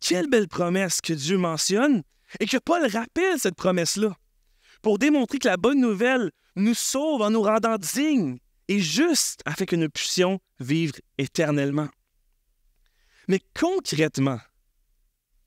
Quelle 0.00 0.28
belle 0.28 0.48
promesse 0.48 1.00
que 1.00 1.12
Dieu 1.12 1.38
mentionne 1.38 2.02
et 2.40 2.46
que 2.46 2.58
Paul 2.58 2.86
rappelle 2.86 3.38
cette 3.38 3.54
promesse-là 3.54 4.16
pour 4.82 4.98
démontrer 4.98 5.38
que 5.38 5.48
la 5.48 5.56
bonne 5.56 5.80
nouvelle 5.80 6.30
nous 6.54 6.74
sauve 6.74 7.22
en 7.22 7.30
nous 7.30 7.42
rendant 7.42 7.76
dignes 7.78 8.38
et 8.68 8.80
justes 8.80 9.40
afin 9.44 9.64
que 9.64 9.76
nous 9.76 9.88
puissions 9.88 10.40
vivre 10.58 10.96
éternellement. 11.18 11.88
Mais 13.28 13.40
concrètement, 13.58 14.38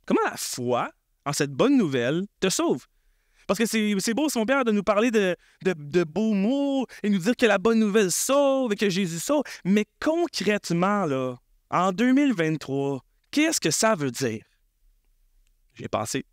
comment 0.06 0.22
la 0.26 0.38
foi 0.38 0.92
en 1.26 1.34
cette 1.34 1.52
bonne 1.52 1.78
nouvelle 1.78 2.26
te 2.40 2.50
sauve? 2.50 2.86
Parce 3.48 3.58
que 3.58 3.66
c'est 3.66 4.14
beau, 4.14 4.30
son 4.30 4.46
père, 4.46 4.64
de 4.64 4.72
nous 4.72 4.84
parler 4.84 5.10
de, 5.10 5.36
de, 5.64 6.04
beaux 6.04 6.34
mots 6.34 6.86
et 7.02 7.10
nous 7.10 7.18
dire 7.18 7.36
que 7.36 7.48
la 7.48 7.58
bonne 7.58 7.80
nouvelle 7.80 8.12
sauve 8.12 8.74
et 8.74 8.76
que 8.76 8.92
Jésus 8.92 9.18
sauve. 9.18 9.42
Mais 9.66 9.86
concrètement, 10.00 11.06
là, 11.06 11.36
en 11.72 11.92
2023, 11.92 13.04
qu'est-ce 13.32 13.60
que 13.60 13.72
ça 13.72 13.96
veut 13.96 14.12
dire? 14.12 14.44
J'ai 15.76 15.88
pensé. 15.88 16.26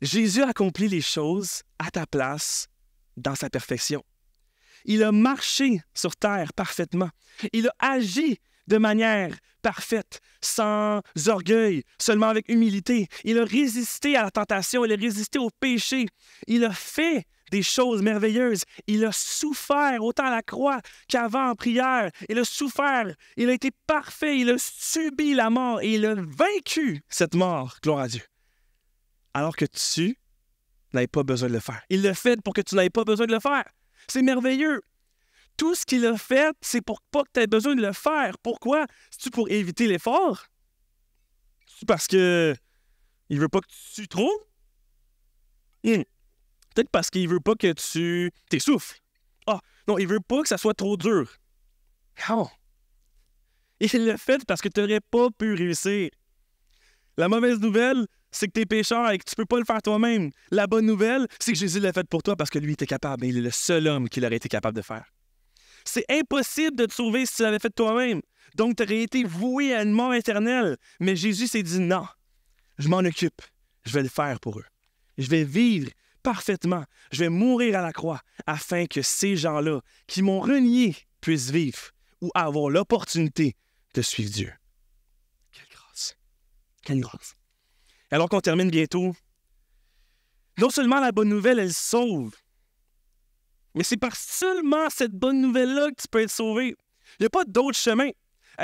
Jésus 0.00 0.42
accomplit 0.42 0.88
les 0.88 1.00
choses 1.00 1.62
à 1.78 1.90
ta 1.90 2.06
place 2.06 2.68
dans 3.16 3.34
sa 3.34 3.50
perfection. 3.50 4.04
Il 4.84 5.02
a 5.02 5.10
marché 5.10 5.80
sur 5.92 6.14
terre 6.14 6.52
parfaitement. 6.52 7.10
Il 7.52 7.68
a 7.68 7.94
agi 7.94 8.38
de 8.68 8.78
manière 8.78 9.36
parfaite, 9.62 10.20
sans 10.40 11.00
orgueil, 11.26 11.82
seulement 11.98 12.28
avec 12.28 12.48
humilité. 12.48 13.08
Il 13.24 13.38
a 13.38 13.44
résisté 13.44 14.16
à 14.16 14.22
la 14.22 14.30
tentation, 14.30 14.84
il 14.84 14.92
a 14.92 14.96
résisté 14.96 15.38
au 15.38 15.50
péché. 15.50 16.06
Il 16.46 16.64
a 16.64 16.72
fait 16.72 17.26
des 17.50 17.62
choses 17.62 18.02
merveilleuses. 18.02 18.62
Il 18.86 19.04
a 19.04 19.12
souffert 19.12 20.02
autant 20.02 20.26
à 20.26 20.30
la 20.30 20.42
croix 20.42 20.80
qu'avant 21.08 21.50
en 21.50 21.54
prière. 21.54 22.10
Il 22.28 22.38
a 22.38 22.44
souffert, 22.44 23.14
il 23.36 23.48
a 23.48 23.52
été 23.52 23.70
parfait, 23.86 24.38
il 24.38 24.50
a 24.50 24.58
subi 24.58 25.34
la 25.34 25.50
mort 25.50 25.80
et 25.80 25.94
il 25.94 26.06
a 26.06 26.14
vaincu 26.14 27.02
cette 27.08 27.34
mort, 27.34 27.78
gloire 27.82 28.00
à 28.00 28.08
Dieu. 28.08 28.22
Alors 29.34 29.56
que 29.56 29.64
tu 29.64 30.18
n'avais 30.92 31.06
pas 31.06 31.22
besoin 31.22 31.48
de 31.48 31.54
le 31.54 31.60
faire. 31.60 31.82
Il 31.90 32.02
l'a 32.02 32.14
fait 32.14 32.40
pour 32.42 32.54
que 32.54 32.60
tu 32.60 32.74
n'aies 32.74 32.90
pas 32.90 33.04
besoin 33.04 33.26
de 33.26 33.32
le 33.32 33.40
faire. 33.40 33.64
C'est 34.08 34.22
merveilleux 34.22 34.80
tout 35.58 35.74
ce 35.74 35.84
qu'il 35.84 36.06
a 36.06 36.16
fait, 36.16 36.56
c'est 36.62 36.80
pour 36.80 37.02
pas 37.02 37.24
que 37.24 37.30
tu 37.34 37.40
aies 37.40 37.46
besoin 37.46 37.74
de 37.74 37.82
le 37.82 37.92
faire. 37.92 38.38
Pourquoi? 38.38 38.86
C'est-tu 39.10 39.30
pour 39.30 39.50
éviter 39.50 39.86
l'effort? 39.86 40.46
C'est 41.66 41.86
parce 41.86 42.06
que 42.06 42.54
il 43.28 43.38
veut 43.38 43.48
pas 43.48 43.60
que 43.60 43.66
tu 43.94 44.08
trop? 44.08 44.32
Hmm. 45.84 46.02
Peut-être 46.78 46.90
parce 46.90 47.10
qu'il 47.10 47.26
veut 47.28 47.40
pas 47.40 47.56
que 47.56 47.72
tu 47.72 48.30
t'essouffles. 48.48 49.00
Ah, 49.48 49.58
non, 49.88 49.98
il 49.98 50.06
veut 50.06 50.20
pas 50.20 50.42
que 50.42 50.48
ça 50.48 50.56
soit 50.56 50.74
trop 50.74 50.96
dur. 50.96 51.28
Non. 52.28 52.48
Il 53.80 54.06
l'a 54.06 54.16
fait 54.16 54.44
parce 54.46 54.60
que 54.60 54.68
tu 54.68 54.80
n'aurais 54.80 55.00
pas 55.00 55.26
pu 55.36 55.54
réussir. 55.54 56.10
La 57.16 57.26
mauvaise 57.26 57.58
nouvelle, 57.58 58.06
c'est 58.30 58.46
que 58.46 58.52
tu 58.52 58.60
es 58.60 58.66
pécheur 58.66 59.10
et 59.10 59.18
que 59.18 59.24
tu 59.28 59.34
peux 59.34 59.44
pas 59.44 59.58
le 59.58 59.64
faire 59.64 59.82
toi-même. 59.82 60.30
La 60.52 60.68
bonne 60.68 60.86
nouvelle, 60.86 61.26
c'est 61.40 61.50
que 61.50 61.58
Jésus 61.58 61.80
l'a 61.80 61.92
fait 61.92 62.06
pour 62.06 62.22
toi 62.22 62.36
parce 62.36 62.48
que 62.48 62.60
lui 62.60 62.74
était 62.74 62.86
capable. 62.86 63.26
il 63.26 63.38
est 63.38 63.40
le 63.40 63.50
seul 63.50 63.88
homme 63.88 64.08
qui 64.08 64.20
l'aurait 64.20 64.36
été 64.36 64.48
capable 64.48 64.76
de 64.76 64.82
faire. 64.82 65.06
C'est 65.84 66.04
impossible 66.08 66.76
de 66.76 66.86
te 66.86 66.94
sauver 66.94 67.26
si 67.26 67.34
tu 67.34 67.42
l'avais 67.42 67.58
fait 67.58 67.74
toi-même. 67.74 68.20
Donc, 68.54 68.76
tu 68.76 68.84
aurais 68.84 69.02
été 69.02 69.24
voué 69.24 69.74
à 69.74 69.82
une 69.82 69.90
mort 69.90 70.14
éternelle. 70.14 70.76
Mais 71.00 71.16
Jésus 71.16 71.48
s'est 71.48 71.64
dit 71.64 71.80
non, 71.80 72.06
je 72.78 72.86
m'en 72.88 72.98
occupe. 72.98 73.42
Je 73.84 73.92
vais 73.94 74.04
le 74.04 74.08
faire 74.08 74.38
pour 74.38 74.60
eux. 74.60 74.66
Je 75.16 75.26
vais 75.26 75.42
vivre 75.42 75.90
parfaitement. 76.32 76.84
Je 77.10 77.20
vais 77.20 77.30
mourir 77.30 77.78
à 77.78 77.80
la 77.80 77.90
croix 77.90 78.20
afin 78.46 78.84
que 78.84 79.00
ces 79.00 79.34
gens-là 79.34 79.80
qui 80.06 80.20
m'ont 80.20 80.40
renié 80.40 80.94
puissent 81.22 81.50
vivre 81.50 81.78
ou 82.20 82.30
avoir 82.34 82.68
l'opportunité 82.68 83.56
de 83.94 84.02
suivre 84.02 84.30
Dieu. 84.30 84.52
Quelle 85.50 85.68
grâce. 85.70 86.18
Quelle 86.84 87.00
grâce. 87.00 87.34
Alors 88.10 88.28
qu'on 88.28 88.42
termine 88.42 88.68
bientôt, 88.68 89.16
non 90.58 90.68
seulement 90.68 91.00
la 91.00 91.12
bonne 91.12 91.30
nouvelle, 91.30 91.58
elle 91.58 91.72
sauve, 91.72 92.36
mais 93.74 93.84
c'est 93.84 93.96
par 93.96 94.14
seulement 94.14 94.90
cette 94.90 95.12
bonne 95.12 95.40
nouvelle-là 95.40 95.88
que 95.92 96.02
tu 96.02 96.08
peux 96.10 96.20
être 96.20 96.30
sauvé. 96.30 96.76
Il 97.18 97.22
n'y 97.22 97.26
a 97.26 97.30
pas 97.30 97.44
d'autre 97.46 97.78
chemin. 97.78 98.10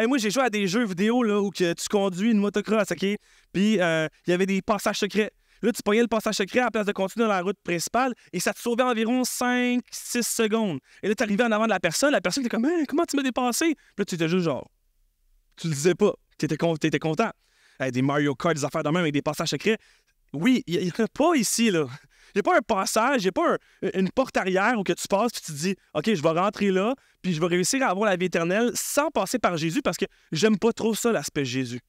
moi, 0.07 0.19
j'ai 0.19 0.31
joué 0.31 0.43
à 0.43 0.51
des 0.51 0.69
jeux 0.69 0.85
vidéo 0.85 1.25
où 1.25 1.51
tu 1.51 1.75
conduis 1.89 2.31
une 2.31 2.41
motocross, 2.41 2.91
OK? 2.91 3.07
Puis 3.55 3.81
euh, 3.81 4.07
il 4.27 4.31
y 4.31 4.35
avait 4.35 4.45
des 4.45 4.61
passages 4.61 4.99
secrets. 4.99 5.33
Là, 5.65 5.73
tu 5.73 5.83
prenais 5.83 6.03
le 6.03 6.09
passage 6.09 6.35
secret 6.35 6.61
à 6.61 6.65
la 6.65 6.71
place 6.71 6.85
de 6.85 6.93
continuer 6.93 7.25
dans 7.25 7.33
la 7.33 7.41
route 7.41 7.57
principale 7.65 8.13
et 8.35 8.41
ça 8.41 8.53
te 8.53 8.61
sauvait 8.61 8.83
environ 8.83 9.23
5-6 9.23 9.81
secondes. 10.23 10.79
Et 11.03 11.09
là, 11.09 11.15
tu 11.15 11.23
arrivais 11.23 11.45
en 11.45 11.53
avant 11.53 11.65
de 11.65 11.71
la 11.71 11.81
personne, 11.81 12.13
la 12.13 12.21
personne 12.21 12.45
était 12.45 12.55
comme 12.55 12.67
hein, 12.67 12.85
Comment 12.87 13.05
tu 13.07 13.17
m'as 13.17 13.23
dépassé? 13.23 13.75
Puis 13.75 13.95
là, 13.97 14.05
tu 14.05 14.15
étais 14.15 14.29
juste 14.29 14.45
genre. 14.45 14.71
Tu 15.57 15.69
le 15.69 15.75
disais 15.75 15.95
pas. 15.95 16.13
Tu 16.39 16.45
étais, 16.45 16.57
étais, 16.57 16.99
content. 16.99 17.31
des 17.81 18.03
Mario 18.03 18.35
Kart, 18.35 18.55
des 18.55 18.65
affaires 18.65 18.83
de 18.83 18.91
même 18.91 18.99
avec 18.99 19.15
des 19.15 19.23
passages 19.23 19.49
secrets. 19.49 19.79
Oui, 20.35 20.63
il 20.67 20.81
n'y 20.81 20.91
en 20.91 21.05
a 21.05 21.09
pas 21.09 21.35
ici, 21.35 21.71
là. 21.71 21.87
Il 22.35 22.39
n'y 22.39 22.41
a 22.41 22.43
pas 22.43 22.59
un 22.59 22.63
passage, 22.63 23.23
il 23.23 23.25
n'y 23.25 23.29
a 23.29 23.33
pas 23.33 23.57
une 23.95 24.11
porte 24.11 24.37
arrière 24.37 24.79
où 24.79 24.83
que 24.83 24.93
tu 24.93 25.09
passes 25.09 25.33
puis 25.33 25.41
tu 25.47 25.53
te 25.53 25.57
dis 25.57 25.77
OK, 25.95 26.13
je 26.13 26.23
vais 26.23 26.41
rentrer 26.41 26.73
là, 26.73 26.95
puis 27.23 27.33
je 27.33 27.41
vais 27.41 27.47
réussir 27.47 27.83
à 27.85 27.91
avoir 27.91 28.11
la 28.11 28.17
vie 28.17 28.27
éternelle 28.27 28.73
sans 28.75 29.09
passer 29.11 29.39
par 29.39 29.57
Jésus 29.57 29.81
parce 29.81 29.97
que 29.97 30.07
j'aime 30.33 30.59
pas 30.59 30.73
trop 30.73 30.95
ça, 30.95 31.13
l'aspect 31.13 31.45
Jésus. 31.45 31.81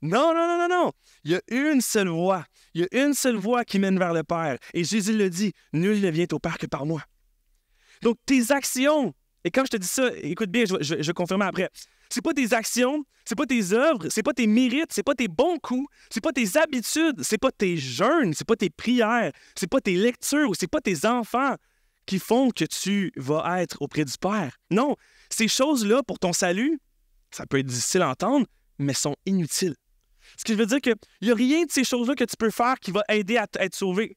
Non, 0.00 0.32
non, 0.34 0.46
non, 0.46 0.58
non, 0.58 0.68
non. 0.68 0.92
Il 1.24 1.32
y 1.32 1.34
a 1.34 1.40
une 1.48 1.80
seule 1.80 2.08
voie. 2.08 2.44
Il 2.74 2.82
y 2.82 2.84
a 2.84 3.04
une 3.04 3.14
seule 3.14 3.36
voie 3.36 3.64
qui 3.64 3.78
mène 3.78 3.98
vers 3.98 4.12
le 4.12 4.22
Père. 4.22 4.58
Et 4.74 4.84
Jésus 4.84 5.16
le 5.16 5.28
dit 5.28 5.52
Nul 5.72 6.00
ne 6.00 6.10
vient 6.10 6.26
au 6.32 6.38
Père 6.38 6.58
que 6.58 6.66
par 6.66 6.86
moi. 6.86 7.02
Donc, 8.02 8.16
tes 8.26 8.52
actions, 8.52 9.12
et 9.44 9.50
quand 9.50 9.64
je 9.64 9.70
te 9.70 9.76
dis 9.76 9.88
ça, 9.88 10.10
écoute 10.22 10.50
bien, 10.50 10.64
je, 10.66 10.76
je, 10.80 11.02
je 11.02 11.06
vais 11.06 11.14
confirmer 11.14 11.46
après. 11.46 11.68
C'est 12.10 12.22
pas 12.22 12.32
tes 12.32 12.52
actions, 12.54 13.04
c'est 13.24 13.34
pas 13.34 13.44
tes 13.44 13.72
œuvres, 13.72 14.08
c'est 14.08 14.22
pas 14.22 14.32
tes 14.32 14.46
mérites, 14.46 14.92
c'est 14.92 15.02
pas 15.02 15.14
tes 15.14 15.28
bons 15.28 15.58
coups, 15.58 15.86
c'est 16.10 16.22
pas 16.22 16.32
tes 16.32 16.56
habitudes, 16.56 17.22
c'est 17.22 17.36
pas 17.38 17.50
tes 17.50 17.76
jeûnes, 17.76 18.32
c'est 18.32 18.46
pas 18.46 18.56
tes 18.56 18.70
prières, 18.70 19.32
c'est 19.54 19.66
pas 19.66 19.80
tes 19.80 19.96
lectures, 19.96 20.52
c'est 20.58 20.68
pas 20.68 20.80
tes 20.80 21.06
enfants 21.06 21.56
qui 22.06 22.18
font 22.18 22.50
que 22.50 22.64
tu 22.64 23.12
vas 23.16 23.60
être 23.60 23.82
auprès 23.82 24.04
du 24.06 24.14
Père. 24.18 24.56
Non, 24.70 24.96
ces 25.28 25.48
choses-là 25.48 26.02
pour 26.02 26.18
ton 26.18 26.32
salut, 26.32 26.80
ça 27.30 27.44
peut 27.44 27.58
être 27.58 27.66
difficile 27.66 28.00
à 28.00 28.08
entendre, 28.08 28.46
mais 28.78 28.94
sont 28.94 29.16
inutiles. 29.26 29.74
Ce 30.38 30.44
qui 30.44 30.54
veut 30.54 30.66
dire 30.66 30.80
qu'il 30.80 30.94
n'y 31.20 31.30
a 31.30 31.34
rien 31.34 31.64
de 31.64 31.70
ces 31.70 31.84
choses-là 31.84 32.14
que 32.14 32.24
tu 32.24 32.36
peux 32.36 32.50
faire 32.50 32.76
qui 32.80 32.92
va 32.92 33.02
aider 33.08 33.36
à 33.36 33.46
être 33.58 33.74
sauvé. 33.74 34.16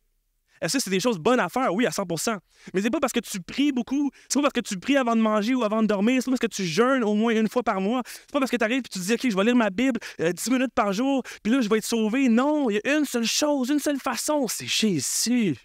Est-ce 0.62 0.78
que 0.78 0.84
c'est 0.84 0.92
des 0.92 1.00
choses 1.00 1.18
bonnes 1.18 1.40
à 1.40 1.50
faire? 1.50 1.74
Oui, 1.74 1.88
à 1.88 1.90
100% 1.90 2.38
Mais 2.76 2.84
c'est 2.84 2.92
pas 2.92 3.00
parce 3.00 3.12
que 3.12 3.20
tu 3.20 3.42
pries 3.42 3.72
beaucoup, 3.72 4.12
c'est 4.30 4.38
pas 4.38 4.44
parce 4.44 4.54
que 4.54 4.60
tu 4.60 4.78
pries 4.78 4.96
avant 4.96 5.16
de 5.16 5.22
manger 5.22 5.56
ou 5.56 5.64
avant 5.64 5.82
de 5.82 5.88
dormir, 5.88 6.22
c'est 6.22 6.26
pas 6.26 6.38
parce 6.38 6.42
que 6.42 6.56
tu 6.56 6.64
jeûnes 6.64 7.04
au 7.04 7.16
moins 7.16 7.34
une 7.34 7.50
fois 7.50 7.64
par 7.64 7.82
mois, 7.82 8.04
c'est 8.06 8.32
pas 8.32 8.40
parce 8.40 8.52
que 8.52 8.58
tu 8.58 8.64
arrives 8.64 8.78
et 8.78 8.84
tu 8.84 9.00
te 9.00 9.00
dis, 9.00 9.14
OK, 9.14 9.28
je 9.28 9.36
vais 9.36 9.44
lire 9.44 9.56
ma 9.56 9.72
Bible 9.72 10.00
10 10.20 10.24
euh, 10.24 10.52
minutes 10.52 10.74
par 10.76 10.94
jour, 10.94 11.24
puis 11.42 11.52
là, 11.52 11.62
je 11.62 11.68
vais 11.68 11.80
être 11.80 11.86
sauvé. 11.86 12.30
Non, 12.30 12.70
il 12.70 12.76
y 12.76 12.88
a 12.88 12.98
une 12.98 13.06
seule 13.06 13.26
chose, 13.26 13.70
une 13.70 13.80
seule 13.80 14.00
façon, 14.00 14.48
c'est 14.48 14.68
Jésus. 14.68 15.58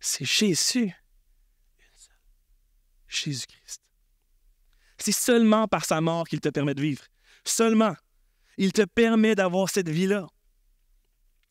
C'est 0.00 0.24
Jésus. 0.24 0.92
Jésus-Christ. 3.08 3.82
C'est 4.98 5.12
seulement 5.12 5.68
par 5.68 5.84
sa 5.84 6.00
mort 6.00 6.26
qu'il 6.26 6.40
te 6.40 6.48
permet 6.48 6.74
de 6.74 6.80
vivre. 6.80 7.02
Seulement. 7.44 7.94
Il 8.56 8.72
te 8.72 8.82
permet 8.82 9.34
d'avoir 9.34 9.68
cette 9.68 9.88
vie-là. 9.88 10.26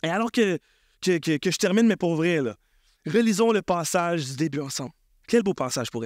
Et 0.03 0.09
alors 0.09 0.31
que 0.31 0.59
je 1.03 1.57
termine, 1.57 1.87
mais 1.87 1.95
pour 1.95 2.15
vrai. 2.15 2.39
Relisons 3.05 3.51
le 3.51 3.61
passage 3.61 4.25
du 4.25 4.35
début 4.35 4.61
ensemble. 4.61 4.91
Quel 5.27 5.43
beau 5.43 5.53
passage 5.53 5.91
pour 5.91 6.03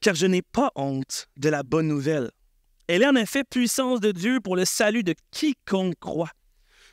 Car 0.00 0.14
je 0.14 0.26
n'ai 0.26 0.42
pas 0.42 0.70
honte 0.74 1.28
de 1.36 1.48
la 1.48 1.62
bonne 1.62 1.88
nouvelle. 1.88 2.30
Elle 2.86 3.02
est 3.02 3.06
en 3.06 3.16
effet 3.16 3.44
puissance 3.44 4.00
de 4.00 4.12
Dieu 4.12 4.40
pour 4.40 4.56
le 4.56 4.64
salut 4.64 5.02
de 5.02 5.14
quiconque 5.30 5.98
croit, 5.98 6.30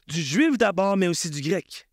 du 0.07 0.21
juif 0.21 0.57
d'abord, 0.57 0.97
mais 0.97 1.07
aussi 1.07 1.29
du 1.29 1.41
grec. 1.41 1.87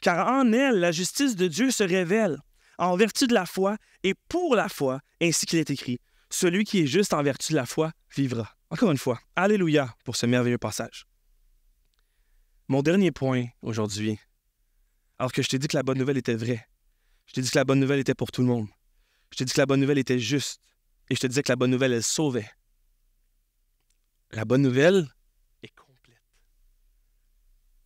Car 0.00 0.28
en 0.28 0.52
elle, 0.52 0.76
la 0.78 0.92
justice 0.92 1.34
de 1.34 1.48
Dieu 1.48 1.72
se 1.72 1.82
révèle, 1.82 2.38
en 2.78 2.96
vertu 2.96 3.26
de 3.26 3.34
la 3.34 3.46
foi 3.46 3.76
et 4.04 4.14
pour 4.28 4.54
la 4.54 4.68
foi, 4.68 5.00
ainsi 5.20 5.46
qu'il 5.46 5.58
est 5.58 5.70
écrit. 5.70 5.98
Celui 6.30 6.64
qui 6.64 6.82
est 6.82 6.86
juste 6.86 7.12
en 7.12 7.22
vertu 7.22 7.52
de 7.52 7.56
la 7.56 7.66
foi 7.66 7.90
vivra. 8.16 8.57
Encore 8.70 8.90
une 8.90 8.98
fois, 8.98 9.20
Alléluia 9.36 9.96
pour 10.04 10.16
ce 10.16 10.26
merveilleux 10.26 10.58
passage. 10.58 11.06
Mon 12.68 12.82
dernier 12.82 13.12
point 13.12 13.46
aujourd'hui, 13.62 14.18
alors 15.18 15.32
que 15.32 15.42
je 15.42 15.48
t'ai 15.48 15.58
dit 15.58 15.68
que 15.68 15.76
la 15.76 15.82
bonne 15.82 15.98
nouvelle 15.98 16.18
était 16.18 16.34
vraie. 16.34 16.66
Je 17.26 17.32
t'ai 17.32 17.40
dit 17.40 17.50
que 17.50 17.58
la 17.58 17.64
bonne 17.64 17.80
nouvelle 17.80 18.00
était 18.00 18.14
pour 18.14 18.30
tout 18.30 18.42
le 18.42 18.48
monde. 18.48 18.68
Je 19.30 19.38
t'ai 19.38 19.44
dit 19.44 19.52
que 19.52 19.60
la 19.60 19.66
bonne 19.66 19.80
nouvelle 19.80 19.98
était 19.98 20.18
juste. 20.18 20.60
Et 21.10 21.14
je 21.14 21.20
te 21.20 21.26
disais 21.26 21.42
que 21.42 21.50
la 21.50 21.56
bonne 21.56 21.70
nouvelle, 21.70 21.92
elle 21.92 22.02
sauvait. 22.02 22.50
La 24.30 24.44
bonne 24.44 24.62
nouvelle 24.62 25.08
est 25.62 25.74
complète. 25.74 26.22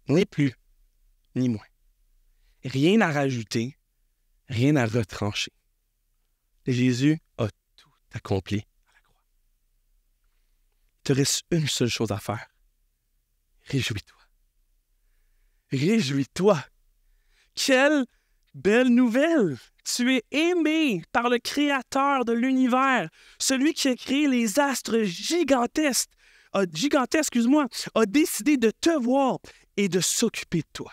Ni 0.09 0.25
plus, 0.27 0.55
ni 1.37 1.49
moins. 1.49 1.64
Rien 2.64 3.01
à 3.01 3.12
rajouter, 3.12 3.79
rien 4.49 4.77
à 4.77 4.87
retrancher. 4.87 5.53
Jésus 6.66 7.18
a 7.38 7.49
tout 7.77 7.90
accompli 8.12 8.59
à 8.87 8.92
la 8.95 9.01
croix. 9.01 9.23
Il 10.92 10.92
te 11.03 11.12
reste 11.12 11.45
une 11.51 11.69
seule 11.69 11.88
chose 11.88 12.12
à 12.12 12.19
faire. 12.19 12.47
Réjouis-toi. 13.69 14.19
Réjouis-toi 15.71 16.62
quelle 17.55 18.07
belle 18.55 18.88
nouvelle! 18.88 19.59
Tu 19.85 20.15
es 20.15 20.23
aimé 20.31 21.03
par 21.11 21.29
le 21.29 21.38
Créateur 21.38 22.25
de 22.25 22.33
l'univers, 22.33 23.09
celui 23.38 23.75
qui 23.75 23.88
a 23.88 23.97
créé 23.97 24.29
les 24.29 24.61
astres 24.61 25.03
gigantesques, 25.03 26.11
gigantesques, 26.73 27.35
excuse-moi, 27.37 27.67
a 27.95 28.07
décidé 28.07 28.57
de 28.57 28.71
te 28.71 28.91
voir 28.91 29.38
et 29.77 29.88
de 29.88 30.01
s'occuper 30.01 30.61
de 30.61 30.69
toi. 30.73 30.93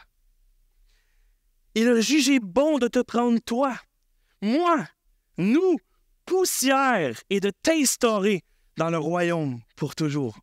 Il 1.76 1.88
a 1.88 2.02
jugé 2.02 2.40
bon 2.40 2.80
de 2.80 2.88
te 2.88 3.00
prendre 3.00 3.40
toi, 3.40 3.76
moi, 4.42 4.88
nous, 5.38 5.78
poussière, 6.26 7.22
et 7.30 7.40
de 7.40 7.52
t'instaurer 7.52 8.44
dans 8.80 8.90
le 8.90 8.98
royaume 8.98 9.60
pour 9.76 9.94
toujours. 9.94 10.40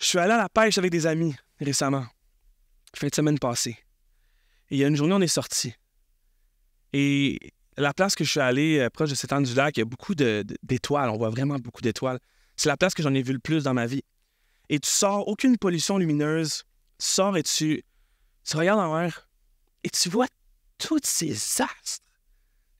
Je 0.00 0.06
suis 0.06 0.18
allé 0.18 0.32
à 0.32 0.38
la 0.38 0.48
pêche 0.48 0.78
avec 0.78 0.90
des 0.90 1.06
amis 1.06 1.34
récemment, 1.60 2.06
fin 2.96 3.08
de 3.08 3.14
semaine 3.14 3.38
passée. 3.38 3.76
Et 4.70 4.76
il 4.76 4.78
y 4.78 4.84
a 4.84 4.88
une 4.88 4.96
journée, 4.96 5.12
on 5.12 5.20
est 5.20 5.26
sorti. 5.26 5.74
Et 6.94 7.38
la 7.76 7.92
place 7.92 8.14
que 8.14 8.24
je 8.24 8.30
suis 8.30 8.40
allé, 8.40 8.78
euh, 8.78 8.88
proche 8.88 9.10
de 9.10 9.14
cet 9.14 9.34
du 9.34 9.54
lac, 9.54 9.76
il 9.76 9.80
y 9.80 9.82
a 9.82 9.86
beaucoup 9.86 10.14
d'étoiles. 10.14 11.10
On 11.10 11.18
voit 11.18 11.28
vraiment 11.28 11.58
beaucoup 11.58 11.82
d'étoiles. 11.82 12.18
C'est 12.56 12.68
la 12.68 12.76
place 12.76 12.94
que 12.94 13.02
j'en 13.02 13.12
ai 13.12 13.22
vu 13.22 13.34
le 13.34 13.38
plus 13.38 13.64
dans 13.64 13.74
ma 13.74 13.86
vie. 13.86 14.02
Et 14.70 14.78
tu 14.78 14.88
sors, 14.88 15.28
aucune 15.28 15.58
pollution 15.58 15.98
lumineuse. 15.98 16.64
Tu 16.98 17.06
sors 17.06 17.36
et 17.36 17.42
tu, 17.42 17.82
tu 18.44 18.56
regardes 18.56 18.80
en 18.80 18.98
l'air 18.98 19.28
et 19.82 19.90
tu 19.90 20.08
vois 20.08 20.28
toutes 20.78 21.06
ces 21.06 21.32
astres, 21.60 22.02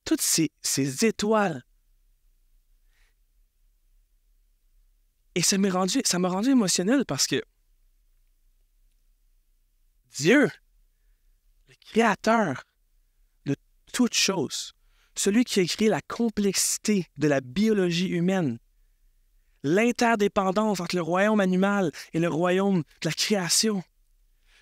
toutes 0.05 0.23
ces, 0.23 0.51
ces 0.63 1.05
étoiles. 1.05 1.63
Et 5.35 5.42
ça 5.42 5.59
m'a 5.59 5.70
rendu, 5.70 6.51
émotionnel 6.51 7.05
parce 7.07 7.27
que 7.27 7.42
Dieu, 10.16 10.49
le 11.68 11.75
Créateur 11.90 12.62
de 13.47 13.57
toutes 13.92 14.14
choses, 14.14 14.75
celui 15.16 15.44
qui 15.44 15.61
a 15.61 15.64
créé 15.64 15.88
la 15.88 16.01
complexité 16.01 17.07
de 17.16 17.27
la 17.27 17.40
biologie 17.40 18.09
humaine, 18.09 18.59
l'interdépendance 19.64 20.81
entre 20.81 20.94
le 20.94 21.03
royaume 21.03 21.40
animal 21.40 21.90
et 22.12 22.20
le 22.20 22.29
royaume 22.29 22.85
de 23.01 23.09
la 23.09 23.12
création, 23.12 23.83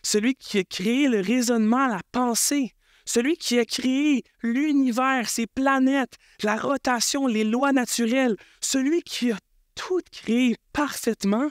celui 0.03 0.35
qui 0.35 0.59
a 0.59 0.65
créé 0.65 1.09
le 1.09 1.21
raisonnement, 1.21 1.87
la 1.87 2.01
pensée, 2.13 2.73
celui 3.05 3.37
qui 3.37 3.59
a 3.59 3.65
créé 3.65 4.25
l'univers, 4.43 5.29
ses 5.29 5.47
planètes, 5.47 6.17
la 6.43 6.57
rotation, 6.57 7.27
les 7.27 7.45
lois 7.45 7.73
naturelles, 7.73 8.37
celui 8.61 9.03
qui 9.03 9.33
a 9.33 9.39
tout 9.75 10.01
créé 10.11 10.57
parfaitement, 10.73 11.51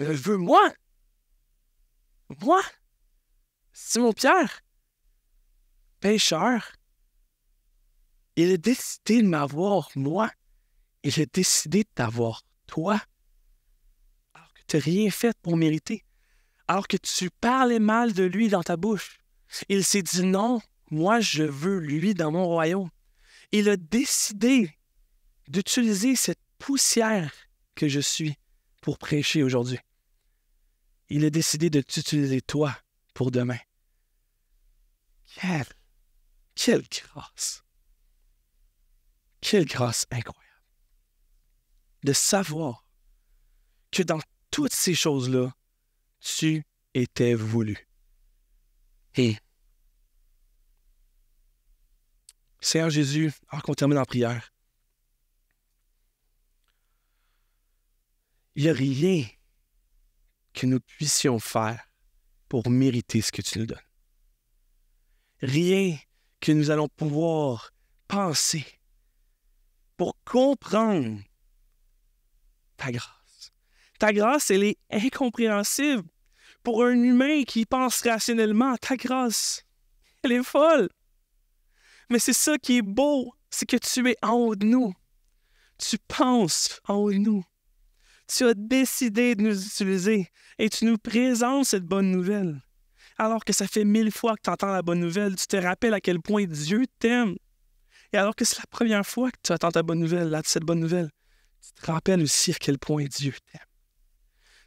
euh, 0.00 0.12
veut 0.12 0.36
moi. 0.36 0.72
Moi, 2.40 2.62
Simon 3.72 4.12
Pierre, 4.12 4.60
pécheur, 6.00 6.72
il 8.36 8.52
a 8.52 8.56
décidé 8.56 9.22
de 9.22 9.26
m'avoir 9.26 9.90
moi. 9.96 10.30
Il 11.02 11.20
a 11.20 11.26
décidé 11.26 11.84
de 11.84 11.88
t'avoir 11.94 12.42
toi. 12.66 13.00
Alors 14.34 14.52
que 14.52 14.60
tu 14.66 14.76
n'as 14.76 14.82
rien 14.82 15.10
fait 15.10 15.36
pour 15.42 15.56
mériter. 15.56 16.04
Alors 16.68 16.86
que 16.86 16.96
tu 16.96 17.30
parlais 17.30 17.80
mal 17.80 18.12
de 18.12 18.24
lui 18.24 18.48
dans 18.48 18.62
ta 18.62 18.76
bouche. 18.76 19.18
Il 19.68 19.84
s'est 19.84 20.02
dit 20.02 20.22
non, 20.22 20.60
moi 20.90 21.18
je 21.18 21.42
veux 21.42 21.78
lui 21.78 22.14
dans 22.14 22.30
mon 22.30 22.44
royaume. 22.44 22.90
Il 23.50 23.68
a 23.68 23.76
décidé 23.76 24.76
d'utiliser 25.48 26.14
cette 26.14 26.38
poussière 26.68 27.32
que 27.74 27.88
je 27.88 27.98
suis 27.98 28.36
pour 28.82 28.98
prêcher 28.98 29.42
aujourd'hui. 29.42 29.78
Il 31.08 31.24
a 31.24 31.30
décidé 31.30 31.70
de 31.70 31.80
t'utiliser 31.80 32.42
toi 32.42 32.78
pour 33.14 33.30
demain. 33.30 33.56
Quelle, 35.34 35.64
quelle 36.54 36.82
grâce! 36.82 37.64
Quelle 39.40 39.64
grâce 39.64 40.06
incroyable! 40.10 40.62
De 42.04 42.12
savoir 42.12 42.84
que 43.90 44.02
dans 44.02 44.20
toutes 44.50 44.74
ces 44.74 44.94
choses-là, 44.94 45.50
tu 46.20 46.66
étais 46.92 47.32
voulu. 47.32 47.88
Et 49.14 49.38
Seigneur 52.60 52.90
Jésus, 52.90 53.32
alors 53.48 53.62
qu'on 53.62 53.72
termine 53.72 53.96
en 53.96 54.04
prière, 54.04 54.52
il 58.58 58.64
n'y 58.64 58.70
a 58.70 58.72
rien 58.72 59.24
que 60.52 60.66
nous 60.66 60.80
puissions 60.80 61.38
faire 61.38 61.80
pour 62.48 62.68
mériter 62.68 63.20
ce 63.20 63.30
que 63.30 63.40
tu 63.40 63.60
nous 63.60 63.66
donnes. 63.66 63.78
Rien 65.40 65.96
que 66.40 66.50
nous 66.50 66.68
allons 66.68 66.88
pouvoir 66.88 67.70
penser 68.08 68.66
pour 69.96 70.18
comprendre 70.24 71.20
ta 72.76 72.90
grâce. 72.90 73.52
Ta 74.00 74.12
grâce, 74.12 74.50
elle 74.50 74.64
est 74.64 74.78
incompréhensible 74.90 76.08
pour 76.64 76.84
un 76.84 77.00
humain 77.00 77.44
qui 77.44 77.64
pense 77.64 78.02
rationnellement. 78.02 78.76
Ta 78.78 78.96
grâce, 78.96 79.62
elle 80.24 80.32
est 80.32 80.42
folle. 80.42 80.88
Mais 82.10 82.18
c'est 82.18 82.32
ça 82.32 82.58
qui 82.58 82.78
est 82.78 82.82
beau, 82.82 83.32
c'est 83.50 83.66
que 83.66 83.76
tu 83.76 84.10
es 84.10 84.16
en 84.20 84.32
haut 84.32 84.56
de 84.56 84.66
nous. 84.66 84.92
Tu 85.78 85.96
penses 86.08 86.80
en 86.88 86.94
haut 86.94 87.12
de 87.12 87.18
nous. 87.18 87.44
Tu 88.28 88.44
as 88.44 88.54
décidé 88.54 89.34
de 89.34 89.42
nous 89.42 89.66
utiliser 89.66 90.28
et 90.58 90.68
tu 90.68 90.84
nous 90.84 90.98
présentes 90.98 91.64
cette 91.64 91.84
bonne 91.84 92.10
nouvelle. 92.10 92.60
Alors 93.16 93.44
que 93.44 93.52
ça 93.52 93.66
fait 93.66 93.84
mille 93.84 94.12
fois 94.12 94.36
que 94.36 94.42
tu 94.44 94.50
entends 94.50 94.70
la 94.70 94.82
bonne 94.82 95.00
nouvelle, 95.00 95.34
tu 95.34 95.46
te 95.46 95.56
rappelles 95.56 95.94
à 95.94 96.00
quel 96.00 96.20
point 96.20 96.44
Dieu 96.44 96.84
t'aime. 96.98 97.36
Et 98.12 98.16
alors 98.16 98.36
que 98.36 98.44
c'est 98.44 98.58
la 98.58 98.66
première 98.70 99.06
fois 99.06 99.30
que 99.30 99.38
tu 99.42 99.52
attends 99.52 99.70
ta 99.70 99.82
bonne 99.82 99.98
nouvelle, 99.98 100.38
cette 100.44 100.62
bonne 100.62 100.80
nouvelle, 100.80 101.10
tu 101.60 101.72
te 101.72 101.90
rappelles 101.90 102.22
aussi 102.22 102.52
à 102.52 102.54
quel 102.54 102.78
point 102.78 103.04
Dieu 103.06 103.32
t'aime. 103.50 103.62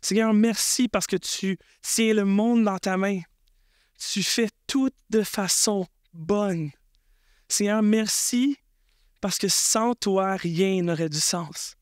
Seigneur, 0.01 0.33
merci 0.33 0.87
parce 0.87 1.07
que 1.07 1.15
tu 1.15 1.57
tiens 1.81 2.13
le 2.13 2.25
monde 2.25 2.63
dans 2.63 2.79
ta 2.79 2.97
main. 2.97 3.21
Tu 3.97 4.23
fais 4.23 4.49
tout 4.65 4.89
de 5.11 5.21
façon 5.21 5.85
bonne. 6.13 6.71
Seigneur, 7.47 7.83
merci 7.83 8.57
parce 9.21 9.37
que 9.37 9.47
sans 9.47 9.93
toi, 9.93 10.35
rien 10.35 10.81
n'aurait 10.81 11.09
du 11.09 11.19
sens. 11.19 11.75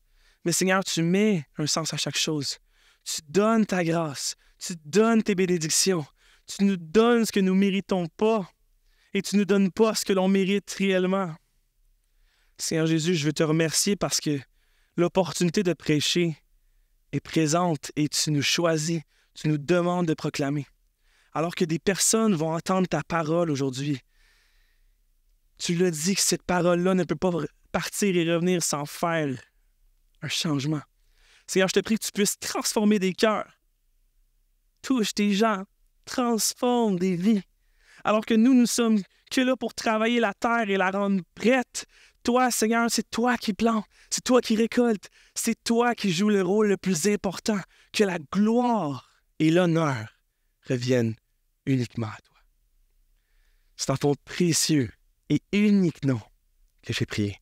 Mais 0.44 0.52
Seigneur, 0.52 0.82
tu 0.84 1.02
mets 1.02 1.44
un 1.58 1.66
sens 1.66 1.92
à 1.92 1.96
chaque 1.96 2.16
chose. 2.16 2.58
Tu 3.04 3.20
donnes 3.28 3.66
ta 3.66 3.84
grâce. 3.84 4.36
Tu 4.58 4.74
donnes 4.84 5.22
tes 5.22 5.34
bénédictions. 5.34 6.06
Tu 6.46 6.64
nous 6.64 6.76
donnes 6.76 7.26
ce 7.26 7.32
que 7.32 7.40
nous 7.40 7.54
méritons 7.54 8.06
pas. 8.08 8.50
Et 9.12 9.22
tu 9.22 9.36
ne 9.36 9.40
nous 9.40 9.44
donnes 9.44 9.70
pas 9.70 9.94
ce 9.94 10.04
que 10.04 10.12
l'on 10.12 10.28
mérite 10.28 10.70
réellement. 10.78 11.34
Seigneur 12.58 12.86
Jésus, 12.86 13.14
je 13.14 13.26
veux 13.26 13.32
te 13.32 13.42
remercier 13.42 13.96
parce 13.96 14.20
que 14.20 14.38
l'opportunité 14.96 15.62
de 15.62 15.72
prêcher 15.72 16.36
est 17.12 17.20
présente 17.20 17.90
et 17.96 18.08
tu 18.08 18.30
nous 18.30 18.42
choisis, 18.42 19.00
tu 19.34 19.48
nous 19.48 19.58
demandes 19.58 20.06
de 20.06 20.14
proclamer. 20.14 20.66
Alors 21.32 21.54
que 21.54 21.64
des 21.64 21.78
personnes 21.78 22.34
vont 22.34 22.52
entendre 22.54 22.86
ta 22.86 23.02
parole 23.02 23.50
aujourd'hui, 23.50 24.00
tu 25.58 25.74
l'as 25.74 25.90
dit 25.90 26.14
que 26.14 26.20
cette 26.20 26.42
parole-là 26.42 26.94
ne 26.94 27.04
peut 27.04 27.16
pas 27.16 27.30
partir 27.72 28.16
et 28.16 28.32
revenir 28.32 28.62
sans 28.62 28.86
faire 28.86 29.36
un 30.22 30.28
changement. 30.28 30.82
Seigneur, 31.46 31.68
je 31.68 31.74
te 31.74 31.80
prie 31.80 31.98
que 31.98 32.04
tu 32.04 32.12
puisses 32.12 32.38
transformer 32.38 32.98
des 32.98 33.12
cœurs. 33.12 33.50
Touche 34.82 35.14
tes 35.14 35.32
gens, 35.32 35.64
transforme 36.04 36.98
des 36.98 37.16
vies. 37.16 37.42
Alors 38.04 38.24
que 38.24 38.34
nous, 38.34 38.54
nous 38.54 38.66
sommes 38.66 39.02
que 39.30 39.40
là 39.40 39.56
pour 39.56 39.74
travailler 39.74 40.20
la 40.20 40.34
terre 40.34 40.68
et 40.68 40.76
la 40.76 40.90
rendre 40.90 41.22
prête. 41.34 41.86
Toi, 42.22 42.50
Seigneur, 42.50 42.88
c'est 42.90 43.08
toi 43.10 43.36
qui 43.36 43.54
plantes, 43.54 43.86
c'est 44.10 44.22
toi 44.22 44.40
qui 44.40 44.56
récoltes, 44.56 45.08
c'est 45.34 45.62
toi 45.64 45.94
qui 45.94 46.12
joues 46.12 46.28
le 46.28 46.42
rôle 46.42 46.68
le 46.68 46.76
plus 46.76 47.06
important. 47.06 47.60
Que 47.92 48.04
la 48.04 48.18
gloire 48.32 49.10
et 49.38 49.50
l'honneur 49.50 50.08
reviennent 50.68 51.16
uniquement 51.66 52.08
à 52.08 52.18
toi. 52.24 52.36
C'est 53.76 53.88
dans 53.88 53.96
ton 53.96 54.14
précieux 54.24 54.90
et 55.30 55.40
unique 55.52 56.04
nom 56.04 56.20
que 56.82 56.92
j'ai 56.92 57.06
prié. 57.06 57.39